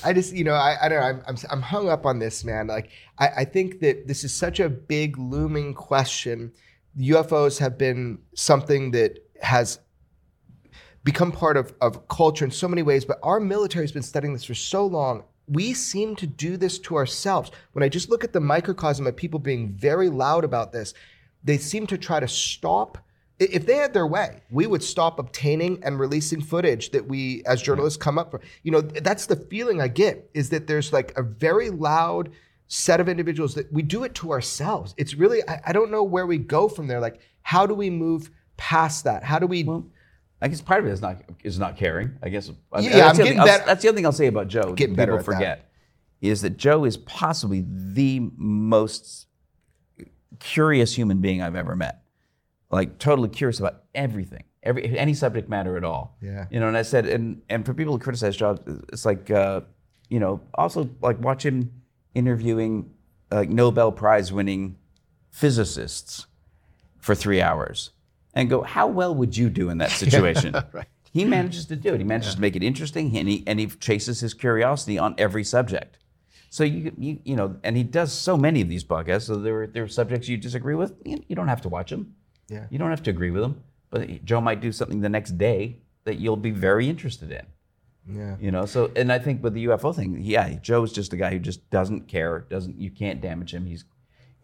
[0.05, 1.05] I just, you know, I, I don't know.
[1.07, 2.67] I'm, I'm, I'm hung up on this, man.
[2.67, 2.89] Like,
[3.19, 6.51] I, I think that this is such a big looming question.
[6.99, 9.79] UFOs have been something that has
[11.03, 14.33] become part of, of culture in so many ways, but our military has been studying
[14.33, 15.23] this for so long.
[15.47, 17.51] We seem to do this to ourselves.
[17.73, 20.93] When I just look at the microcosm of people being very loud about this,
[21.43, 22.97] they seem to try to stop.
[23.39, 27.61] If they had their way, we would stop obtaining and releasing footage that we, as
[27.61, 28.39] journalists, come up for.
[28.61, 32.29] You know, that's the feeling I get is that there's like a very loud
[32.75, 34.95] set of individuals that we do it to ourselves.
[34.97, 36.99] It's really, I, I don't know where we go from there.
[36.99, 39.23] Like, how do we move past that?
[39.23, 39.67] How do we?
[40.41, 42.17] I guess part of it is not is not caring.
[42.23, 42.49] I guess.
[42.71, 44.05] I mean, Yeah, that's I'm the other getting thing I'll- better- That's the other thing
[44.07, 44.73] I'll say about Joe.
[44.73, 45.69] Getting better people forget
[46.21, 49.27] is that Joe is possibly the most
[50.39, 52.01] curious human being I've ever met.
[52.71, 56.17] Like totally curious about everything, every any subject matter at all.
[56.21, 56.47] Yeah.
[56.49, 58.57] You know, and I said, and and for people who criticize Joe,
[58.91, 59.61] it's like, uh,
[60.09, 61.71] you know, also like watch him
[62.15, 62.91] interviewing
[63.31, 64.77] like Nobel Prize winning
[65.31, 66.27] physicists
[66.99, 67.91] for three hours
[68.33, 70.55] and go, how well would you do in that situation?
[71.11, 71.99] He manages to do it.
[71.99, 75.43] He manages to make it interesting, and he and he chases his curiosity on every
[75.43, 75.99] subject.
[76.49, 79.27] So you you you know, and he does so many of these podcasts.
[79.27, 80.93] So there are there are subjects you disagree with.
[81.05, 82.15] You, you don't have to watch them.
[82.49, 82.65] Yeah.
[82.71, 83.63] You don't have to agree with them.
[83.91, 87.45] But Joe might do something the next day that you'll be very interested in.
[88.07, 88.35] Yeah.
[88.39, 91.29] You know, so and I think with the UFO thing, yeah, Joe's just a guy
[91.31, 92.45] who just doesn't care.
[92.49, 93.65] Doesn't you can't damage him.
[93.65, 93.85] He's,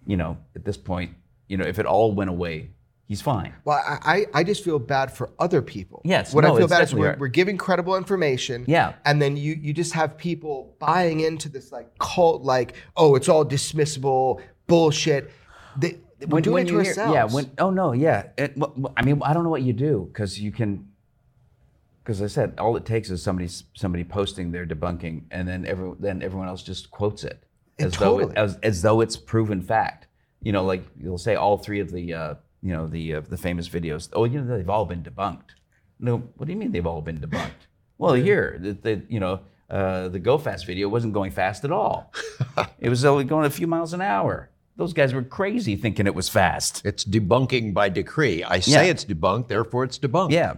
[0.05, 1.12] you know, at this point,
[1.47, 2.70] you know, if it all went away,
[3.05, 3.53] he's fine.
[3.66, 6.01] Well, I, I just feel bad for other people.
[6.05, 8.64] Yes, What no, I feel bad is we're, we're giving credible information.
[8.68, 8.93] Yeah.
[9.03, 13.28] And then you you just have people buying into this like cult, like, oh, it's
[13.28, 15.32] all dismissible bullshit.
[15.78, 15.97] They,
[16.28, 17.14] we're doing it to hear- ourselves.
[17.14, 17.26] yeah.
[17.26, 18.28] When oh no, yeah.
[18.38, 20.89] It, wh- I mean, I don't know what you do because you can.
[22.10, 25.91] Because I said all it takes is somebody somebody posting their debunking, and then every
[25.99, 27.43] then everyone else just quotes it
[27.78, 30.07] as though it, as, as though it's proven fact.
[30.41, 32.34] You know, like you'll say all three of the uh,
[32.64, 34.10] you know the uh, the famous videos.
[34.14, 35.51] Oh, you know they've all been debunked.
[35.99, 37.68] No, what do you mean they've all been debunked?
[37.99, 41.72] Well, here the, the you know uh, the Go Fast video wasn't going fast at
[41.72, 42.12] all.
[42.80, 44.49] it was only going a few miles an hour.
[44.78, 46.82] Those guys were crazy thinking it was fast.
[46.86, 48.43] It's debunking by decree.
[48.45, 48.91] I say Yeah.
[48.93, 50.32] it's debunked, therefore it's debunked.
[50.32, 50.53] Yeah,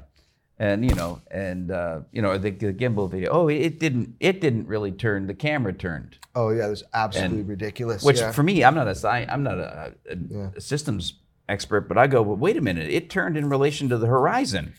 [0.61, 3.31] and you know, and uh, you know the, the gimbal video.
[3.31, 4.15] Oh, it didn't.
[4.19, 5.25] It didn't really turn.
[5.25, 6.19] The camera turned.
[6.35, 8.03] Oh yeah, that's absolutely ridiculous.
[8.03, 8.31] Which yeah.
[8.31, 11.15] for me, I'm not a sci- I'm not a, a, a systems
[11.49, 12.91] expert, but I go, well, wait a minute.
[12.91, 14.75] It turned in relation to the horizon.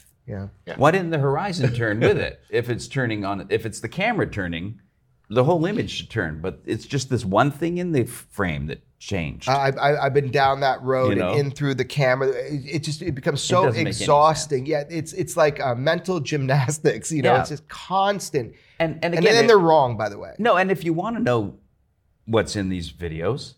[0.68, 0.76] yeah.
[0.76, 2.40] Why didn't the horizon turn with it?
[2.48, 4.80] If it's turning on, if it's the camera turning,
[5.30, 6.40] the whole image should turn.
[6.40, 9.48] But it's just this one thing in the frame that changed.
[9.48, 11.30] I, I, I've been down that road You know?
[11.32, 12.28] and in through the camera.
[12.28, 14.02] It, it just it becomes so doesn't make any sense.
[14.02, 14.66] exhausting.
[14.66, 17.10] Yeah, it's it's like uh, mental gymnastics.
[17.10, 17.40] You know, Yeah.
[17.40, 18.54] it's just constant.
[18.78, 20.34] and and And, again, then it- they're wrong, by the way.
[20.38, 21.56] No, and if you want to know
[22.26, 23.54] what's in these videos,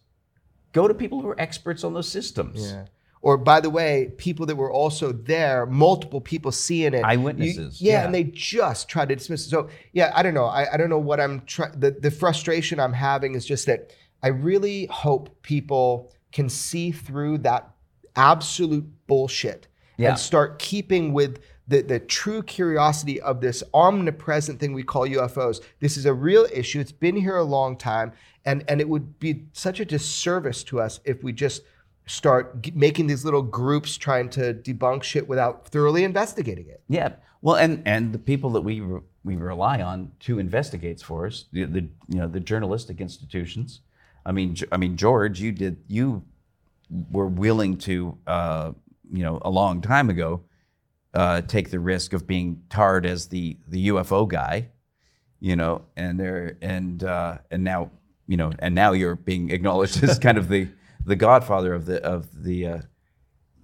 [0.72, 2.72] go to people who are experts on those systems.
[2.72, 2.86] Yeah.
[3.20, 7.02] Or by the way, people that were also there, multiple people seeing it.
[7.04, 8.04] Eyewitnesses, You- yeah, yeah.
[8.04, 9.50] and they just try to dismiss it.
[9.50, 10.44] So yeah, I don't know.
[10.44, 11.72] I, I don't know what I'm trying.
[11.78, 13.92] The, the frustration I'm having is just that
[14.24, 17.70] I really hope people can see through that
[18.16, 19.68] absolute bullshit
[19.98, 20.10] Yeah.
[20.10, 25.60] and start keeping with the, the true curiosity of this omnipresent thing we call UFOs.
[25.80, 26.80] This is a real issue.
[26.80, 28.12] It's been here a long time.
[28.46, 31.62] And, and it would be such a disservice to us if we just
[32.06, 36.82] start g- making these little groups trying to debunk shit without thoroughly investigating it.
[36.88, 37.14] Yeah.
[37.42, 41.44] Well, and and the people that we re- we rely on to investigate for us,
[41.52, 43.80] the, the you know the journalistic institutions.
[44.26, 46.24] I mean, I mean George, you did you
[47.10, 48.72] were willing to uh,
[49.10, 50.42] you know a long time ago
[51.12, 54.68] uh, take the risk of being tarred as the the UFO guy,
[55.40, 57.90] you know, and there and uh, and now
[58.26, 60.68] you know and now you're being acknowledged as kind of the
[61.04, 62.80] the godfather of the of the uh,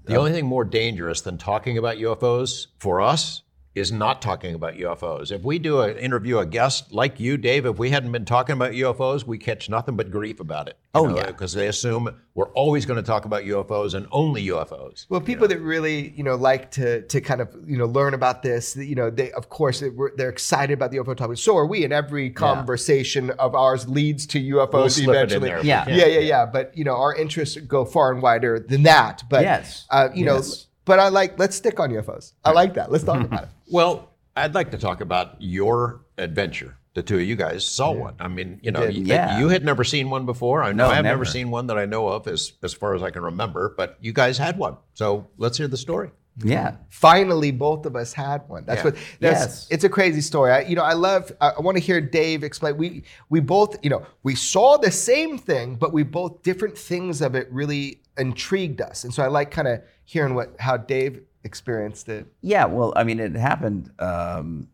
[0.04, 3.42] The only thing more dangerous than talking about UFOs for us
[3.72, 5.30] is not talking about UFOs.
[5.30, 8.54] If we do an interview a guest like you, Dave, if we hadn't been talking
[8.54, 10.76] about UFOs, we catch nothing but grief about it.
[10.92, 11.26] Oh, yeah.
[11.26, 15.06] because they assume we're always going to talk about UFOs and only UFOs.
[15.08, 18.42] Well, people that really, you know, like to to kind of, you know, learn about
[18.42, 21.38] this, you know, they of course they were, they're excited about the UFO topic.
[21.38, 25.42] So are we, and every conversation of ours leads to UFOs We'll slip it in
[25.44, 25.48] eventually.
[25.48, 25.88] there Yeah.
[25.88, 26.46] yeah, yeah, yeah.
[26.46, 29.22] But you know, our interests go far and wider than that.
[29.28, 29.86] But Yes.
[29.90, 30.66] uh, you know, Yes.
[30.84, 32.32] But I like let's stick on UFOs.
[32.44, 32.90] I like that.
[32.90, 33.26] Let's talk mm-hmm.
[33.26, 33.48] about it.
[33.70, 36.76] Well, I'd like to talk about your adventure.
[36.94, 38.14] The two of you guys saw one.
[38.18, 38.96] I mean, you know, did.
[38.96, 39.38] you, Yeah.
[39.38, 40.62] you had never seen one before.
[40.64, 41.24] I know No, I've never never.
[41.24, 44.12] seen one that I know of as as far as I can remember, but you
[44.12, 44.76] guys had one.
[44.94, 46.10] So let's hear the story.
[46.42, 48.64] yeah Finally, both of us had one.
[48.66, 48.84] That's Yeah.
[48.84, 48.94] what.
[49.20, 49.66] That's, Yes.
[49.70, 50.50] It's a crazy story.
[50.52, 51.30] I, you know, I love.
[51.40, 52.76] I, I want to hear Dave explain.
[52.76, 57.20] We we both, you know, we saw the same thing, but we both different things
[57.22, 61.22] of it really intrigued us, and so I like kind of hearing what how Dave
[61.44, 62.26] experienced it.
[62.42, 63.90] Yeah, well, I mean, it happened.
[63.98, 64.68] Um,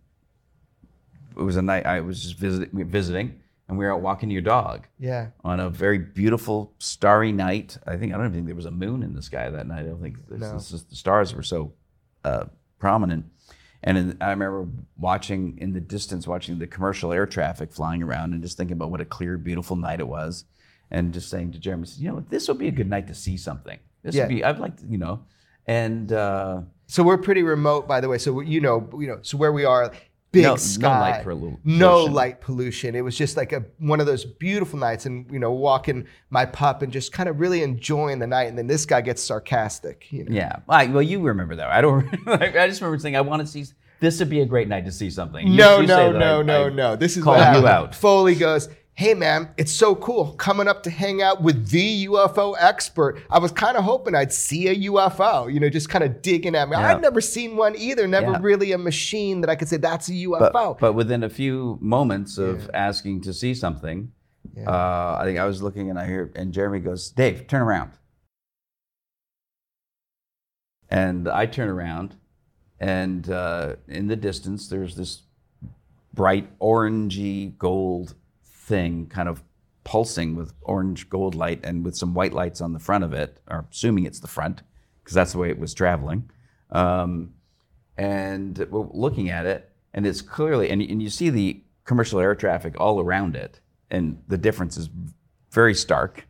[1.36, 4.42] it was a night I was just visit, visiting, and we were out walking your
[4.42, 5.28] dog Yeah.
[5.44, 7.76] on a very beautiful starry night.
[7.86, 9.80] I think I don't even think there was a moon in the sky that night.
[9.80, 10.54] I don't think this, No.
[10.54, 11.72] this is- the stars were so
[12.24, 12.46] uh,
[12.78, 13.26] prominent.
[13.82, 14.66] And in, I remember
[14.98, 18.90] watching in the distance, watching the commercial air traffic flying around, and just thinking about
[18.90, 20.44] what a clear, beautiful night it was,
[20.90, 23.36] and just saying to Jeremy, you know, this would be a good night to see
[23.36, 23.78] something.
[24.02, 24.22] This Yeah.
[24.22, 24.44] would be.
[24.44, 25.20] I'd like to, you know,
[25.66, 26.12] and.
[26.12, 28.16] Uh, So we're pretty remote, by the way.
[28.18, 29.90] So you know, you know, so where we are,
[30.30, 32.12] big No- no light pollu- no pollution.
[32.14, 32.94] light pollution.
[32.94, 36.46] It was just like a one of those beautiful nights, and you know, walking my
[36.46, 38.44] pup and just kind of really enjoying the night.
[38.48, 40.12] And then this guy gets sarcastic.
[40.12, 40.32] You know?
[40.36, 40.56] Yeah.
[40.68, 41.68] I, well, you remember that.
[41.70, 42.06] I don't.
[42.28, 43.64] I just remember saying I want to see.
[43.98, 45.44] This would be a great night to see something.
[45.48, 46.94] You- No, you no, no, I- no, I no.
[46.96, 47.94] This is what you out.
[47.96, 52.56] Foley goes, "Hey, man, it's so cool coming up to hang out with the UFO
[52.58, 53.20] expert.
[53.30, 55.52] I was kind of hoping I'd see a UFO.
[55.52, 56.76] You know, just kind of digging at me.
[56.76, 56.88] Yeah.
[56.94, 58.08] I've never seen one either.
[58.08, 58.38] Never Yeah.
[58.40, 60.50] really a machine that I could say that's a UFO.
[60.52, 64.12] But, but within a few moments of asking to see something,
[64.66, 67.92] uh, I think I was looking and I hear, and Jeremy goes, Dave, turn around.
[70.88, 72.14] And I turn around,
[72.78, 75.22] and uh, in the distance, there's this
[76.14, 78.14] bright orangey gold
[78.66, 79.42] thing kind of
[79.84, 83.40] pulsing with orange gold light and with some white lights on the front of it,
[83.48, 84.62] or assuming it's the front,
[85.02, 86.28] because that's the way it was traveling.
[86.70, 87.34] Um,
[87.96, 92.34] and we're looking at it, and it's clearly, and, and you see the commercial air
[92.34, 93.60] traffic all around it,
[93.90, 94.90] and the difference is
[95.52, 96.26] very stark.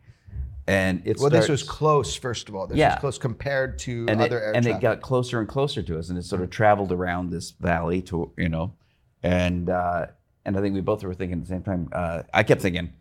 [0.67, 2.67] And it's Well, this was close, first of all.
[2.67, 2.93] This Yeah.
[2.95, 4.79] was close compared to and other it, air and traffic.
[4.79, 8.01] it got closer and closer to us, and it sort of traveled around this valley
[8.03, 8.73] to you know,
[9.23, 10.07] and uh,
[10.47, 11.89] and I think we both were thinking at the same time.
[11.91, 12.93] Uh, I kept thinking,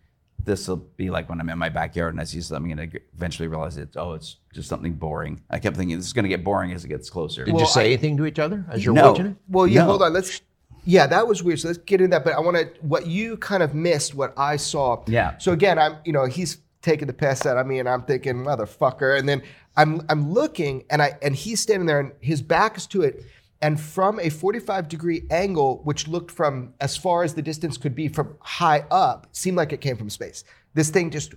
[0.44, 2.90] this will be like when I'm in my backyard and I see something, and I
[3.14, 5.40] eventually realize it's Oh, it's just something boring.
[5.48, 7.44] I kept thinking this is going to get boring as it gets closer.
[7.44, 9.12] Did you say anything to each other as you're No.
[9.12, 9.36] watching it?
[9.48, 9.86] Well, yeah, No.
[9.86, 10.12] hold on.
[10.12, 10.42] Let's.
[10.84, 11.58] Yeah, that was weird.
[11.58, 12.22] So let's get into that.
[12.24, 12.68] But I want to.
[12.80, 15.02] What you kind of missed, what I saw.
[15.08, 15.36] Yeah.
[15.38, 15.96] So again, I'm.
[16.04, 19.18] You know, he's taking the piss out of me, and I'm thinking, motherfucker.
[19.18, 19.42] And then
[19.76, 20.02] I'm.
[20.08, 21.16] I'm looking, and I.
[21.22, 23.24] And he's standing there, and his back is to it.
[23.62, 27.94] And from a 45 degree angle, which looked from as far as the distance could
[27.94, 30.44] be from high up, seemed like it came from space.
[30.74, 31.34] This thing just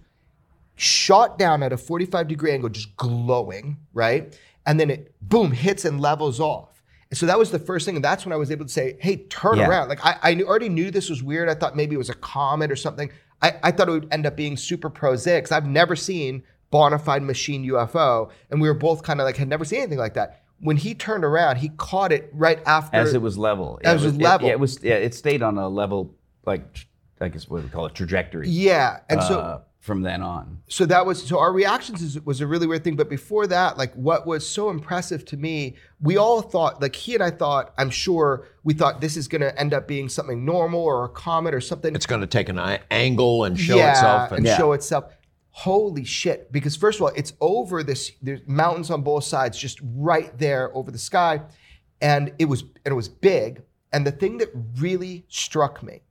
[0.76, 4.38] shot down at a 45 degree angle, just glowing, right?
[4.66, 6.84] And then it boom hits and levels off.
[7.10, 8.96] And so that was the first thing, and that's when I was able to say,
[9.00, 9.68] "Hey, turn Yeah.
[9.68, 11.50] around!" Like I, I knew, already knew this was weird.
[11.50, 13.10] I thought maybe it was a comet or something.
[13.42, 15.52] I, I thought it would end up being super prosaic.
[15.52, 19.48] I've never seen bona fide machine UFO, and we were both kind of like had
[19.48, 20.44] never seen anything like that.
[20.62, 23.80] When he turned around, he caught it right after as it was level.
[23.84, 24.48] As it was it- level.
[24.48, 24.84] yeah, it was.
[24.84, 26.86] Yeah, it stayed on a level like
[27.22, 28.48] I guess what we call it trajectory.
[28.50, 30.60] Yeah, and so uh, from then on.
[30.68, 33.78] so that was so our reactions is, was a really weird thing but before that
[33.78, 37.74] like what was so impressive to me we all thought like he and i thought
[37.78, 41.10] i'm sure we thought this is going to end up being something normal or a
[41.10, 42.60] comet or something It's going to take an
[42.92, 44.32] angle and show yeah, itself.
[44.34, 45.06] and show itself
[45.52, 46.52] holy shit.
[46.52, 50.76] Because first of all it's over this there's mountains on both sides just right there
[50.76, 51.42] over the sky.
[52.02, 53.64] And it was and it was big.
[53.92, 56.02] And the thing that really struck me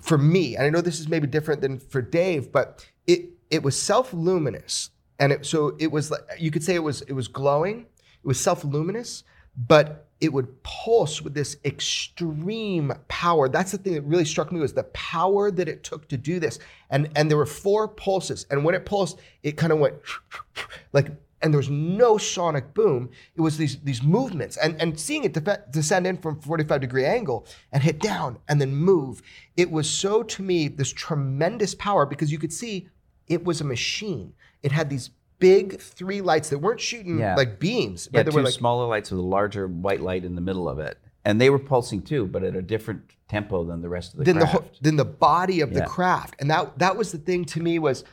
[0.00, 3.62] for me, and I know this is maybe different than for Dave, but it it
[3.62, 7.28] was self-luminous, and it so it was like you could say it was it was
[7.28, 7.86] glowing,
[8.22, 9.24] it was self-luminous,
[9.56, 13.46] but it would pulse with this extreme power.
[13.46, 16.40] That's the thing that really struck me was the power that it took to do
[16.40, 16.58] this,
[16.88, 19.96] and and there were four pulses, and when it pulsed, it kind of went
[20.92, 21.08] like.
[21.42, 23.10] And there was no sonic boom.
[23.36, 25.36] It was these these movements, and and seeing it
[25.70, 29.20] descend in from 45 degree angle and hit down and then move.
[29.54, 32.88] It was so to me this tremendous power because you could see
[33.28, 34.32] it was a machine.
[34.62, 35.10] It had these
[35.44, 37.34] big three lights that weren't shooting Yeah.
[37.36, 40.24] like beams, Yeah, but they two were like smaller lights with a larger white light
[40.24, 43.64] in the middle of it, and they were pulsing too, but at a different tempo
[43.64, 44.52] than the rest of the than the craft.
[44.56, 45.86] whole, than the body of the Yeah.
[45.86, 46.36] craft.
[46.40, 48.04] And that that was the thing to me was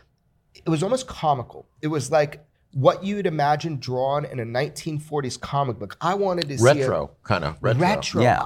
[0.66, 1.66] it was almost comical.
[1.82, 5.96] It was like what you'd imagine drawn in a 1940s comic book.
[6.02, 7.82] I wanted to see retro, kind of a retro.
[7.82, 8.22] retro.
[8.24, 8.46] Yeah.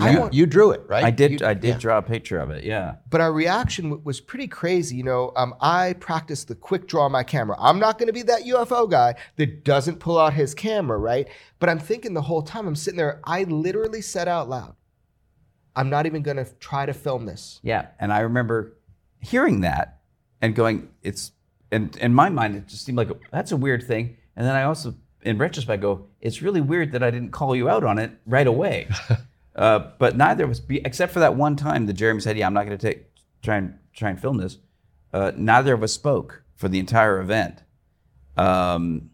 [0.00, 1.04] I You, you drew it, right?
[1.04, 1.40] I did.
[1.40, 1.78] You- I did yeah.
[1.78, 2.64] draw a picture of it.
[2.64, 2.96] Yeah.
[3.10, 4.96] but our reaction w- was pretty crazy.
[4.96, 7.56] You know, um, I practice the quick draw on my camera.
[7.60, 11.28] I'm not going to be that UFO guy that doesn't pull out his camera, right?
[11.60, 14.74] But I'm thinking the whole time I'm sitting there, I literally said out loud,
[15.76, 17.60] I'm not even going to try to film this.
[17.62, 18.76] Yeah, and I remember
[19.20, 20.00] hearing that
[20.40, 21.32] and going, "It's."
[21.72, 24.16] And in my mind, it just seemed like that's a weird thing.
[24.36, 27.68] And then I also, in retrospect, go, "It's really weird that I didn't call you
[27.68, 28.88] out on it right away."
[29.56, 32.46] uh, but neither of us, be, except for that one time that Jeremy said, "Yeah,
[32.46, 33.06] I'm not going to take
[33.42, 34.58] try and try and film this."
[35.12, 37.62] Uh, neither of us spoke for the entire event,
[38.36, 39.10] um,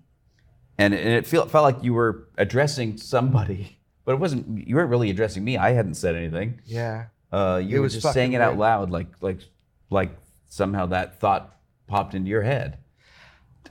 [0.78, 4.66] and, and it felt felt like you were addressing somebody, but it wasn't.
[4.66, 5.56] You weren't really addressing me.
[5.56, 6.60] I hadn't said anything.
[6.64, 7.06] Yeah.
[7.32, 9.40] Uh, you It were was just saying it out loud, like like
[9.90, 10.10] like
[10.48, 11.54] somehow that thought
[11.86, 12.78] popped into your head,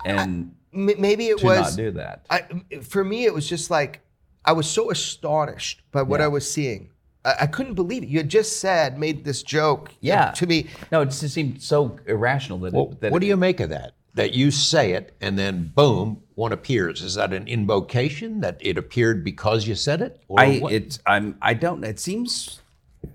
[0.05, 1.59] and M- maybe it to was.
[1.59, 2.25] not do that.
[2.29, 2.43] I,
[2.83, 4.01] for me, it was just like
[4.45, 6.25] I was so astonished by what Yeah.
[6.25, 6.89] I was seeing.
[7.25, 8.09] I, I couldn't believe it.
[8.09, 10.31] You had just said, made this joke Yeah.
[10.31, 10.67] to me.
[10.91, 12.73] no, it just seemed so irrational that.
[12.73, 13.93] Well, it, that what it- do you make of that?
[14.15, 17.01] That you say it and then boom, one appears.
[17.03, 20.21] Is that an invocation that it appeared because you said it?
[20.27, 20.73] Or I what?
[20.73, 21.83] it I'm I don't.
[21.83, 22.59] It seems,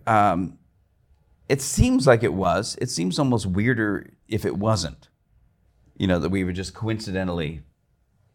[0.07, 0.57] um,
[1.49, 2.79] it seems like it was.
[2.81, 5.09] It seems almost weirder if it wasn't.
[5.99, 7.63] You know that we were just coincidentally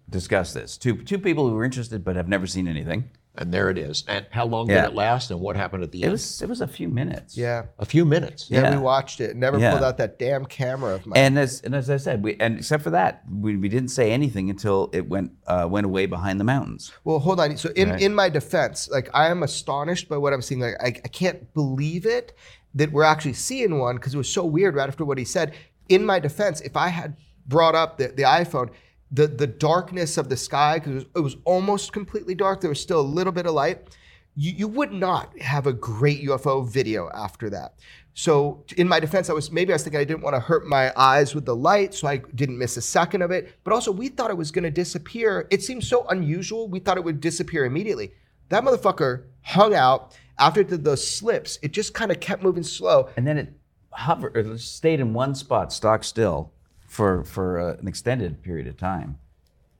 [0.09, 0.77] discuss this.
[0.77, 3.09] Two two people who were interested but have never seen anything.
[3.35, 4.03] and there it is.
[4.07, 4.81] And how long Yeah.
[4.81, 5.31] did it last?
[5.31, 6.11] And what happened at the It end?
[6.13, 7.37] was it was a few minutes.
[7.37, 7.65] Yeah.
[7.77, 8.47] a few minutes.
[8.49, 8.75] Yeah, Yeah.
[8.75, 9.33] we watched it.
[9.37, 9.71] Never Yeah.
[9.71, 11.17] pulled out that damn camera of mine.
[11.17, 14.11] And as and as I said, we and except for that, we, we didn't say
[14.11, 16.91] anything until it went uh, went away behind the mountains.
[17.05, 17.55] well, hold on.
[17.55, 18.01] So in, Right.
[18.01, 20.59] in my defense, like I am astonished by what I'm seeing.
[20.59, 22.35] Like I, I can't believe it
[22.75, 25.53] that we're actually seeing one because it was so weird right after what he said.
[25.87, 27.15] In my defense, if I had
[27.47, 28.69] brought up the, the iPhone,
[29.11, 32.61] the the darkness of the sky because it, was- it was almost completely dark.
[32.61, 33.87] There was still a little bit of light.
[34.35, 37.73] you, you would not have a great UFO video after that.
[38.13, 40.67] So in my defense, I was maybe I was thinking I didn't want to hurt
[40.67, 43.53] my eyes with the light, so I didn't miss a second of it.
[43.63, 45.47] But also, we thought it was going to disappear.
[45.49, 46.67] It seemed so unusual.
[46.67, 48.11] We thought it would disappear immediately.
[48.49, 51.59] That motherfucker hung out after the, those slips.
[51.61, 53.09] It just kind of kept moving slow.
[53.15, 53.53] And then it
[53.91, 56.51] hovered, or stayed in one spot, stock still,
[56.89, 59.17] for for uh, an extended period of time.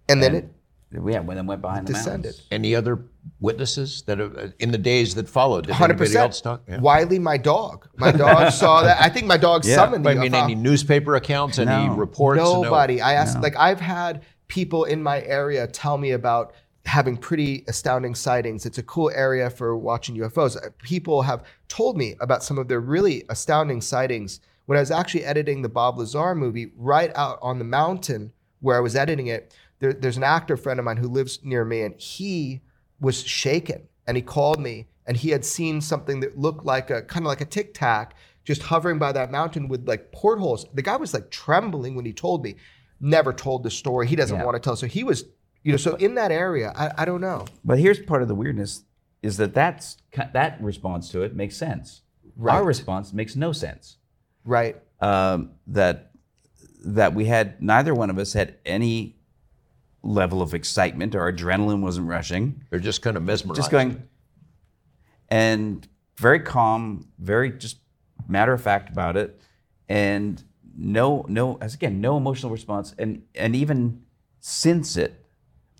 [0.07, 0.45] And then it
[0.91, 2.29] Yeah, when it went behind the descended.
[2.31, 2.47] mountains.
[2.51, 2.99] Any other
[3.39, 5.67] witnesses that have, uh, in the days that followed?
[5.67, 6.43] Did Hundred anybody else percent.
[6.43, 6.61] talk?
[6.67, 6.79] Yeah.
[6.79, 7.87] Wiley, my dog.
[7.97, 8.99] My dog saw that.
[9.01, 9.75] I think my dog Yeah.
[9.75, 10.43] summoned the I mean, UFO.
[10.45, 11.93] any newspaper accounts, any No.
[11.95, 12.39] reports?
[12.39, 12.95] Nobody.
[12.97, 13.03] No.
[13.05, 16.53] I asked, like, I've had people in my area tell me about
[16.85, 18.65] having pretty astounding sightings.
[18.65, 20.55] It's a cool area for watching UFOs.
[20.57, 24.39] Uh, People have told me about some of their really astounding sightings.
[24.69, 28.77] When I was actually editing the Bob Lazar movie, right out on the mountain where
[28.77, 31.81] I was editing it, there, there's an actor friend of mine who lives near me,
[31.81, 32.61] and he
[32.99, 33.87] was shaken.
[34.05, 37.29] And he called me, and he had seen something that looked like a kind of
[37.29, 40.67] like a tic tac just hovering by that mountain with like portholes.
[40.75, 42.55] The guy was like trembling when he told me.
[42.99, 44.05] Never told the story.
[44.05, 44.45] He doesn't Yeah.
[44.45, 44.75] want to tell.
[44.75, 45.25] So he was,
[45.63, 47.45] you know, so in that area, I, I don't know.
[47.65, 48.83] But here's part of the weirdness:
[49.23, 52.03] is that that's that response to it makes sense.
[52.35, 52.53] Right.
[52.53, 53.95] Our response makes no sense.
[54.49, 54.75] Right.
[54.99, 56.11] um, that
[56.85, 59.15] that we had neither one of us had any
[60.01, 63.57] level of excitement or adrenaline wasn't rushing They're just kind of mesmerized.
[63.59, 64.01] just going
[65.29, 65.87] and
[66.17, 67.77] very calm very just
[68.27, 69.39] matter of fact about it
[69.87, 70.43] and
[70.77, 74.01] no no as again no emotional response and and even
[74.39, 75.25] since it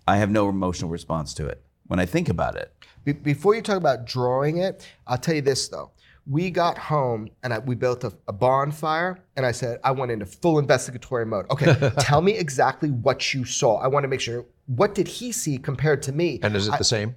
[0.08, 2.74] i have no emotional response to it when i think about it
[3.06, 5.92] Be- before you talk about drawing it, I'll tell you this though.
[6.30, 10.12] We got home and I, we built a, a bonfire, and I said I went
[10.12, 11.48] into full investigatory mode.
[11.50, 13.78] Okay, tell me exactly what you saw.
[13.80, 14.46] I want to make sure.
[14.68, 16.40] What did he see compared to me?
[16.44, 17.16] and is it I- the same?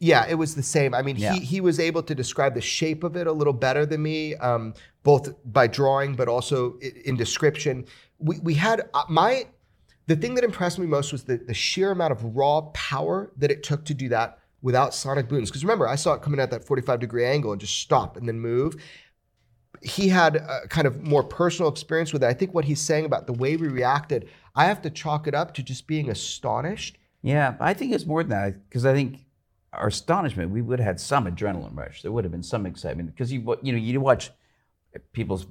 [0.00, 0.92] Yeah, it was the same.
[0.94, 1.34] I mean, Yeah.
[1.34, 4.34] he he was able to describe the shape of it a little better than me,
[4.36, 7.84] um, both by drawing but also in description.
[8.18, 9.46] We we had uh, my
[10.06, 13.50] the thing that impressed me most was the the sheer amount of raw power that
[13.50, 15.50] it took to do that without sonic booms.
[15.50, 18.26] Because remember, I saw it coming at that 45 degree angle and just stop and
[18.26, 18.74] then move.
[19.82, 22.26] He had a kind of more personal experience with it.
[22.26, 25.34] I think what he's saying about the way we reacted, I have to chalk it
[25.34, 26.96] up to just being astonished.
[27.20, 29.26] Yeah, I think it's more than that because I think
[29.74, 32.00] our astonishment, we would have had some adrenaline rush.
[32.00, 34.30] There would have been some excitement because you you know you watch
[35.12, 35.46] people's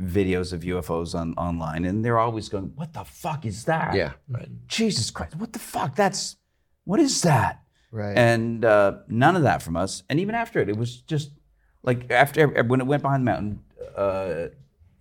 [0.00, 4.12] videos of UFOs on online and they're always going, "What the fuck is that?" Yeah.
[4.28, 4.48] Right.
[4.68, 5.96] Jesus Christ, what the fuck?
[5.96, 6.36] That's
[6.84, 7.65] what is that?
[7.96, 8.16] Right.
[8.18, 10.02] And uh, none of that from us.
[10.10, 11.30] And even after it, it was just
[11.82, 13.60] like after when it went behind the mountain,
[13.96, 14.48] uh,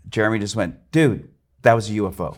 [0.08, 1.28] Jeremy just went, "Dude,
[1.64, 2.38] that was a UFO."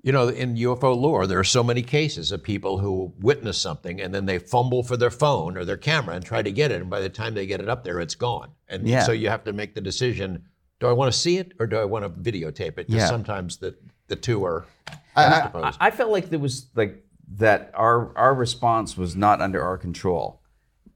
[0.00, 4.00] You know, in UFO lore, there are so many cases of people who witness something
[4.00, 6.80] and then they fumble for their phone or their camera and try to get it,
[6.80, 8.52] and by the time they get it up there, it's gone.
[8.68, 9.02] And Yeah.
[9.02, 10.44] so you have to make the decision:
[10.78, 12.86] Do I want to see it or do I want to videotape it?
[12.86, 13.08] Because Yeah.
[13.08, 13.74] sometimes the
[14.06, 14.66] the two are
[15.16, 15.78] I, juxtaposed.
[15.80, 17.04] I felt like there was like
[17.36, 20.42] that our our response was not under our control,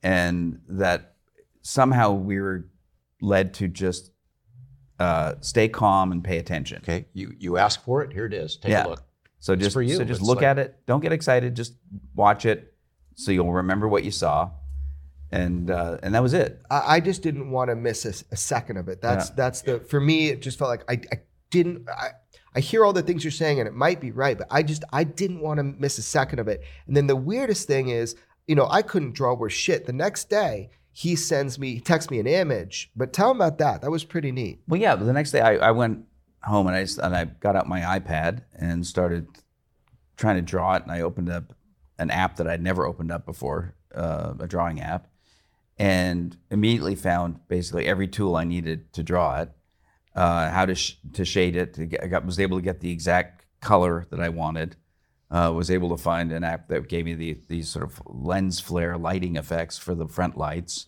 [0.02, 1.14] and that
[1.62, 2.68] somehow we were
[3.20, 4.10] led to just
[4.98, 6.78] uh, stay calm and pay attention.
[6.82, 8.12] okay, you you ask for it.
[8.12, 8.56] Here it is.
[8.56, 8.86] Take Yeah.
[8.86, 9.02] a look.
[9.40, 9.96] So just for you.
[9.96, 10.76] so just It's look like- at it.
[10.86, 11.54] Don't get excited.
[11.56, 11.74] Just
[12.14, 12.74] watch it,
[13.14, 14.50] so you'll remember what you saw,
[15.32, 16.62] and uh, and that was it.
[16.70, 19.02] I, I just didn't want to miss a second of it.
[19.02, 19.34] That's Yeah.
[19.36, 20.28] that's the for me.
[20.28, 21.20] It just felt like I, I
[21.50, 21.88] didn't.
[21.88, 22.10] I,
[22.54, 24.84] I hear all the things you're saying, and it might be right, but I just
[24.92, 26.62] I didn't want to miss a second of it.
[26.86, 28.14] And then the weirdest thing is,
[28.46, 29.86] you know, I couldn't draw worth shit.
[29.86, 32.90] The next day, he sends me, he texts me an image.
[32.94, 33.80] But tell him about that.
[33.80, 34.60] That was pretty neat.
[34.68, 34.94] Well, yeah.
[34.94, 36.04] The next day, I, I went
[36.42, 39.28] home and I and I got out my iPad and started
[40.16, 40.82] trying to draw it.
[40.82, 41.54] And I opened up
[41.98, 45.08] an app that I'd never opened up before, uh, a drawing app,
[45.78, 49.50] and immediately found basically every tool I needed to draw it,
[50.14, 51.74] uh, how to sh- to shade it.
[51.74, 54.76] To get, I got, was able to get the exact color that I wanted.
[55.30, 58.60] Uh, was able to find an app that gave me the, these sort of lens
[58.60, 60.86] flare lighting effects for the front lights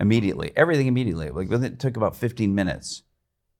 [0.00, 0.50] immediately.
[0.56, 1.28] Everything immediately.
[1.28, 3.02] Like it took about 15 minutes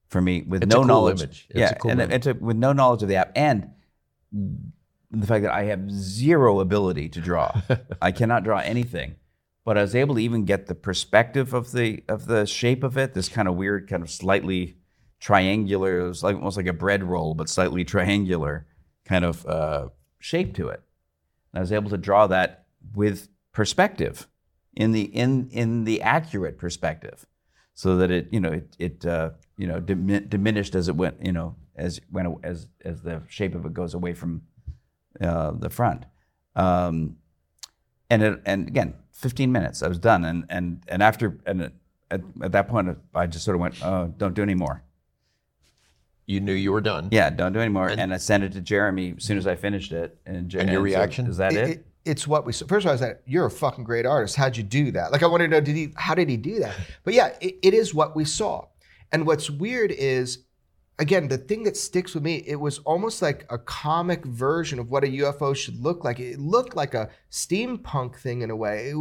[0.07, 1.21] for me with It's no cool knowledge.
[1.21, 1.45] image.
[1.51, 3.69] It's yeah, a cool and it- it took- with no knowledge of the app and
[4.31, 7.61] the fact that I have zero ability to draw.
[8.01, 9.15] I cannot draw anything.
[9.65, 12.97] But I was able to even get the perspective of the of the shape of
[12.97, 13.13] it.
[13.13, 14.77] This kind of weird, kind of slightly
[15.23, 16.01] triangular.
[16.01, 18.67] It was like almost like a bread roll, but slightly triangular
[19.05, 19.87] kind of uh,
[20.19, 20.81] shape to it.
[21.51, 24.27] And I was able to draw that with perspective,
[24.75, 27.25] in the in in the accurate perspective,
[27.73, 31.23] so that it you know it it uh, you know dimi- diminished as it went
[31.25, 34.41] you know as when as as the shape of it goes away from
[35.21, 36.05] uh, the front.
[36.55, 37.17] Um,
[38.09, 41.71] and it, and again, 15 minutes, I was done, and and and after and
[42.11, 44.83] at, at that point, I just sort of went, oh, don't do any more.
[46.25, 47.09] You knew you were done.
[47.11, 47.87] Yeah, don't do any more.
[47.89, 50.17] And, I sent it to Jeremy as soon as I finished it.
[50.25, 51.27] And, And your so reaction?
[51.27, 51.69] is that it?
[51.69, 52.65] It- it's what we saw.
[52.67, 54.35] First of all, I was like, "You're a fucking great artist.
[54.35, 55.93] How'd you do that?" Like, I wanted to know, did he?
[55.95, 56.75] How did he do that?
[57.05, 58.65] But yeah, it, it is what we saw.
[59.13, 60.39] And what's weird is,
[60.99, 62.43] again, the thing that sticks with me.
[62.45, 66.19] It was almost like a comic version of what a UFO should look like.
[66.19, 68.91] It looked like a steampunk thing in a way.
[68.91, 68.97] It,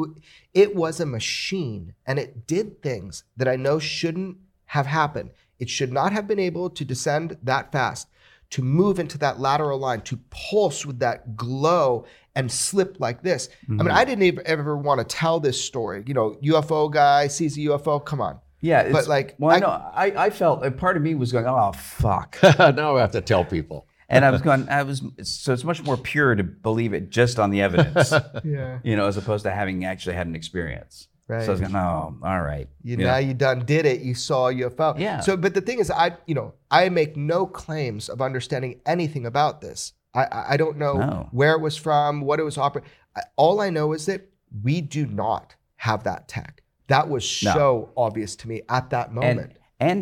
[0.54, 4.36] it was a machine, and it did things that I know shouldn't
[4.66, 5.30] have happened.
[5.62, 8.08] It should not have been able to descend that fast
[8.50, 13.48] to move into that lateral line, to pulse with that glow and slip like this.
[13.48, 13.96] I mean, mm-hmm.
[13.96, 16.02] I didn't ever, ever want to tell this story.
[16.04, 18.40] You know, UFO guy sees a UFO, come on.
[18.60, 21.14] yeah, it's, but, like, well, I, I- know I, I felt a part of me
[21.14, 23.86] was going, oh fuck, now I have to tell people.
[24.08, 27.38] and I was going, I was so it's much more pure to believe it just
[27.38, 28.12] on the evidence,
[28.44, 28.80] Yeah.
[28.82, 31.06] you know, as opposed to having actually had an experience.
[31.40, 31.72] So I was Right.
[31.72, 33.06] going, oh, all right, You Yeah.
[33.12, 34.00] now you done did it.
[34.00, 34.98] You saw UFO.
[34.98, 35.20] Yeah.
[35.20, 39.26] So, but the thing is, I you know I make no claims of understanding anything
[39.26, 39.92] about this.
[40.14, 41.28] I I, I don't know No.
[41.32, 42.90] where it was from, what it was operating.
[43.36, 44.22] All I know is that
[44.62, 46.62] we do not have that tech.
[46.88, 47.52] That was No.
[47.54, 49.52] so obvious to me at that moment.
[49.80, 49.98] and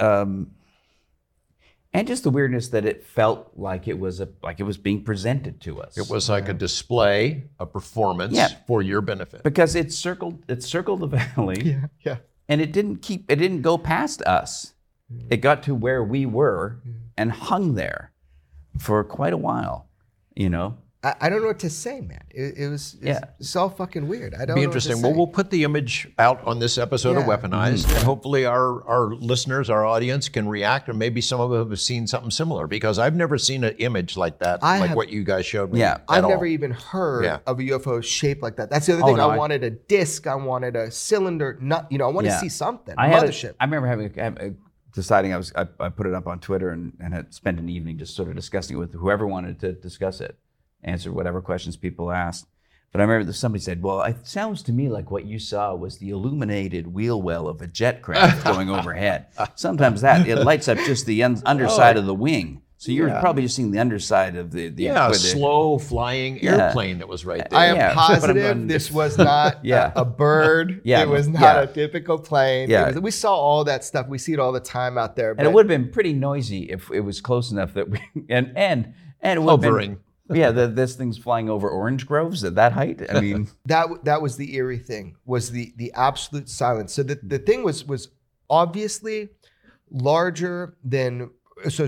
[0.00, 0.50] and um,
[1.92, 5.02] and just the weirdness that it felt like it was a like it was being
[5.02, 5.96] presented to us.
[5.96, 8.48] It was like a display, a performance Yeah.
[8.66, 9.42] for your benefit.
[9.42, 11.06] because it circled it circled the
[11.36, 11.62] valley.
[11.64, 11.86] yeah.
[12.04, 12.16] Yeah.
[12.48, 14.74] and it didn't keep it didn't go past us
[15.12, 15.26] mm.
[15.30, 16.94] it got to where we were mm.
[17.16, 18.12] and hung there
[18.78, 19.88] for quite a while
[20.36, 22.22] you know I, I don't know what to say, man.
[22.30, 23.20] It, it was it's, Yeah.
[23.38, 24.34] it's all fucking weird.
[24.34, 25.00] I don't Be know what to interesting.
[25.02, 27.36] Well, we'll put the image out on this episode of Yeah.
[27.36, 27.94] Weaponized, mm-hmm.
[27.96, 31.78] and hopefully our our listeners, our audience, can react, and maybe some of them have
[31.80, 35.08] seen something similar because I've never seen an image like that, I like have- what
[35.10, 35.78] you guys showed me.
[35.80, 35.94] Yeah.
[35.94, 36.30] at I've all.
[36.30, 37.38] never even heard Yeah.
[37.46, 38.68] of a UFO shaped like that.
[38.68, 39.16] That's the other Oh, thing.
[39.18, 40.26] no, I I- wanted a disc.
[40.26, 41.58] I wanted a cylinder.
[41.60, 42.34] Not, you know, I wanted Yeah.
[42.34, 42.94] to see something.
[42.98, 43.54] i had a- Mothership.
[43.60, 44.52] I remember having a,
[44.94, 47.68] deciding i was I, I put it up on twitter and, and had spent an
[47.68, 50.36] evening just sort of discussing it with whoever wanted to discuss it
[50.84, 52.46] answer whatever questions people asked
[52.92, 55.74] but i remember that somebody said well it sounds to me like what you saw
[55.74, 59.26] was the illuminated wheel well of a jet craft going overhead
[59.56, 63.08] sometimes that it lights up just the un- underside oh, of the wing so you're
[63.08, 63.20] Yeah.
[63.20, 66.66] probably just seeing the underside of the, the Yeah, the- slow flying Yeah.
[66.68, 67.58] airplane that was right there.
[67.58, 69.90] I am Yeah, positive this was not Yeah.
[69.96, 70.80] a, a bird.
[70.84, 71.60] Yeah, it was not yeah.
[71.62, 72.70] a typical plane.
[72.70, 72.90] Yeah.
[72.90, 74.06] was- we saw all that stuff.
[74.06, 75.32] We see it all the time out there.
[75.32, 77.98] And it would have been pretty noisy if it was close enough that we
[78.28, 79.94] and and and it would have Hovering.
[79.94, 80.00] been
[80.30, 80.50] yeah.
[80.50, 83.02] The, this thing's flying over orange groves at that height.
[83.12, 87.18] I mean, that that was the eerie thing was the the absolute silence so the,
[87.22, 88.08] the thing was was
[88.50, 89.28] obviously
[89.90, 91.30] larger than
[91.68, 91.86] so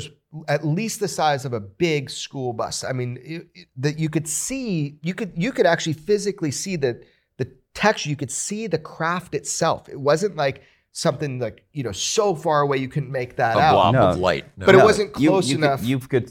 [0.48, 4.08] at least the size of a big school bus i mean it- it- that you
[4.08, 7.02] could see you could you could actually physically see the
[7.36, 10.62] the texture you could see the craft itself it wasn't like
[10.92, 14.00] something like you know so far away you couldn't make that a out blob No.
[14.08, 14.44] of light.
[14.56, 14.66] No.
[14.66, 15.80] But it wasn't you- close you enough.
[15.80, 16.30] Could, you could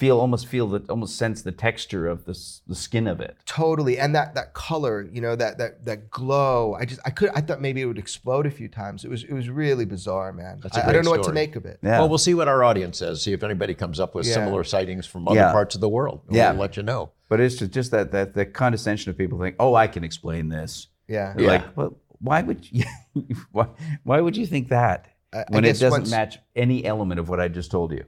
[0.00, 2.32] feel almost feel that almost sense the texture of the
[2.66, 3.36] the skin of it.
[3.44, 7.28] totally and that that color you know that that that glow i just i could
[7.34, 10.32] i thought maybe it would explode a few times it was it was really bizarre
[10.32, 11.98] man That's a I, I great don't know what to make of it Yeah.
[11.98, 13.22] Well, we'll see what our audience says.
[13.22, 14.34] See if anybody comes up with Yeah.
[14.38, 15.52] similar sightings from other Yeah.
[15.52, 16.18] parts of the world.
[16.30, 16.52] Yeah.
[16.52, 17.02] We'll let you know.
[17.28, 20.48] But it's just, just that that the condescension of people think, oh, I can explain
[20.48, 20.88] this.
[21.08, 21.46] yeah Yeah.
[21.52, 21.92] Like, well,
[22.28, 22.84] why would you?
[23.56, 23.66] why,
[24.08, 27.28] why would you think that I- I when it doesn't once- match any element of
[27.28, 28.04] what I just told you?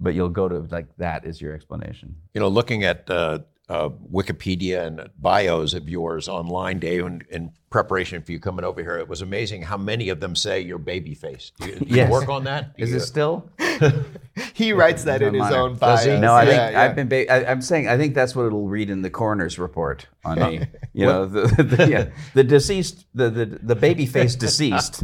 [0.00, 2.16] But you'll go to like that is your explanation.
[2.34, 3.38] You know, looking at uh,
[3.68, 8.82] uh, Wikipedia and bios of yours online, Dave, in, in preparation for you coming over
[8.82, 11.56] here, it was amazing how many of them say you're baby faced.
[11.58, 12.10] Do you, do you Yes.
[12.10, 12.76] work on that?
[12.76, 13.48] Do Is you- it still?
[14.54, 15.56] he writes that in his Minor.
[15.56, 16.20] own bio.
[16.20, 16.82] No, I think Yeah, yeah.
[16.82, 17.08] I've been.
[17.08, 20.38] Ba- I, I'm saying I think that's what it'll read in the coroner's report on
[20.40, 20.66] me.
[20.96, 25.02] You know, the, the, yeah, the deceased, the the, the baby faced deceased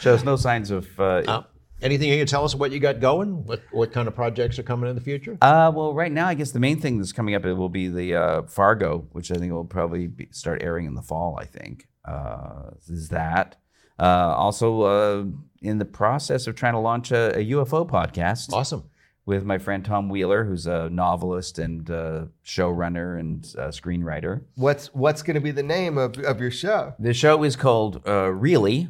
[0.00, 0.88] shows no signs of.
[0.98, 1.42] Uh, Uh,
[1.82, 3.44] anything you can tell us what you got going?
[3.44, 5.38] What what kind of projects are coming in the future?
[5.40, 8.14] Uh, well, right now, I guess the main thing that's coming up will be the
[8.14, 11.38] uh, Fargo, which I think will probably be, start airing in the fall.
[11.40, 13.56] I think uh, is that.
[14.00, 15.24] Uh, also, uh,
[15.60, 18.84] in the process of trying to launch a, a UFO podcast Awesome.
[19.26, 24.42] with my friend Tom Wheeler, who's a novelist and uh, showrunner and uh, screenwriter.
[24.54, 28.00] what's what's going to be the name of, of your show The show is called
[28.06, 28.88] uh, Really,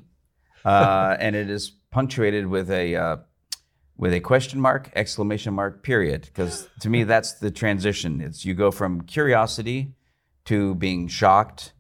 [0.63, 3.17] uh, and it is punctuated with a uh,
[3.97, 6.23] with a question mark, exclamation mark, period.
[6.23, 8.21] Because to me, that's the transition.
[8.21, 9.95] It's you go from curiosity
[10.47, 11.73] to being shocked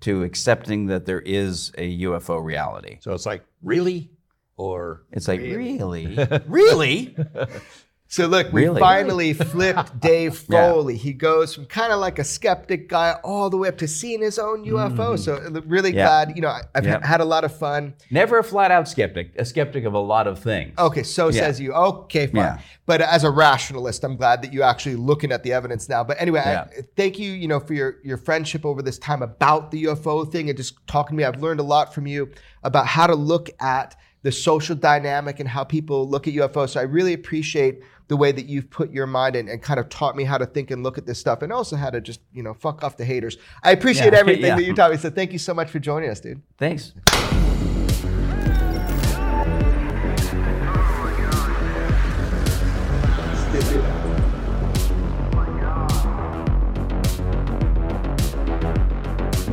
[0.00, 2.98] to accepting that there is a UFO reality.
[3.00, 4.10] So it's like really,
[4.56, 7.16] or It's like really, really.
[8.12, 8.78] So look, we Really?
[8.78, 10.70] finally flipped Dave Yeah.
[10.70, 10.98] Foley.
[10.98, 14.20] He goes from kind of like a skeptic guy all the way up to seeing
[14.20, 15.18] his own UFO.
[15.18, 15.94] So uh, really.
[15.94, 16.04] Yeah.
[16.08, 17.06] glad, you know, I- I've Yeah.
[17.06, 17.94] had a lot of fun.
[18.10, 20.74] Never a flat out skeptic, a skeptic of a lot of things.
[20.78, 21.40] Okay, so Yeah.
[21.40, 21.72] says you.
[21.72, 22.36] Okay, fine.
[22.36, 22.58] Yeah.
[22.84, 26.04] But as a rationalist, I'm glad that you're actually looking at the evidence now.
[26.04, 26.64] But anyway, Yeah.
[26.70, 30.30] I, thank you, you know, for your your friendship over this time about the UFO
[30.30, 31.24] thing and just talking to me.
[31.24, 32.28] I've learned a lot from you
[32.62, 36.68] about how to look at the social dynamic and how people look at UFOs.
[36.70, 37.80] So I really appreciate
[38.12, 40.44] the way that you've put your mind in and kind of taught me how to
[40.44, 42.98] think and look at this stuff and also how to just, you know, fuck off
[42.98, 43.38] the haters.
[43.62, 44.18] I appreciate Yeah.
[44.24, 44.56] everything Yeah.
[44.56, 44.98] that you taught me.
[44.98, 46.42] So thank you so much for joining us, dude.
[46.58, 46.92] Thanks.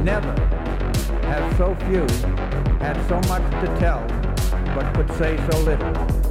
[0.04, 0.34] Never
[1.24, 2.02] have so few
[2.80, 4.06] had so much to tell,
[4.74, 6.29] but could say so little.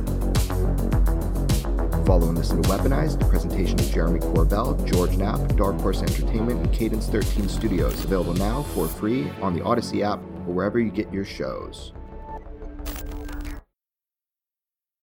[2.08, 6.72] Follow and listen to Weaponized, presentation of Jeremy Corbell, George Knapp, Dark Horse Entertainment, and
[6.72, 8.02] Cadence 13 Studios.
[8.02, 11.92] Available now for free on the Audacy app or wherever you get your shows.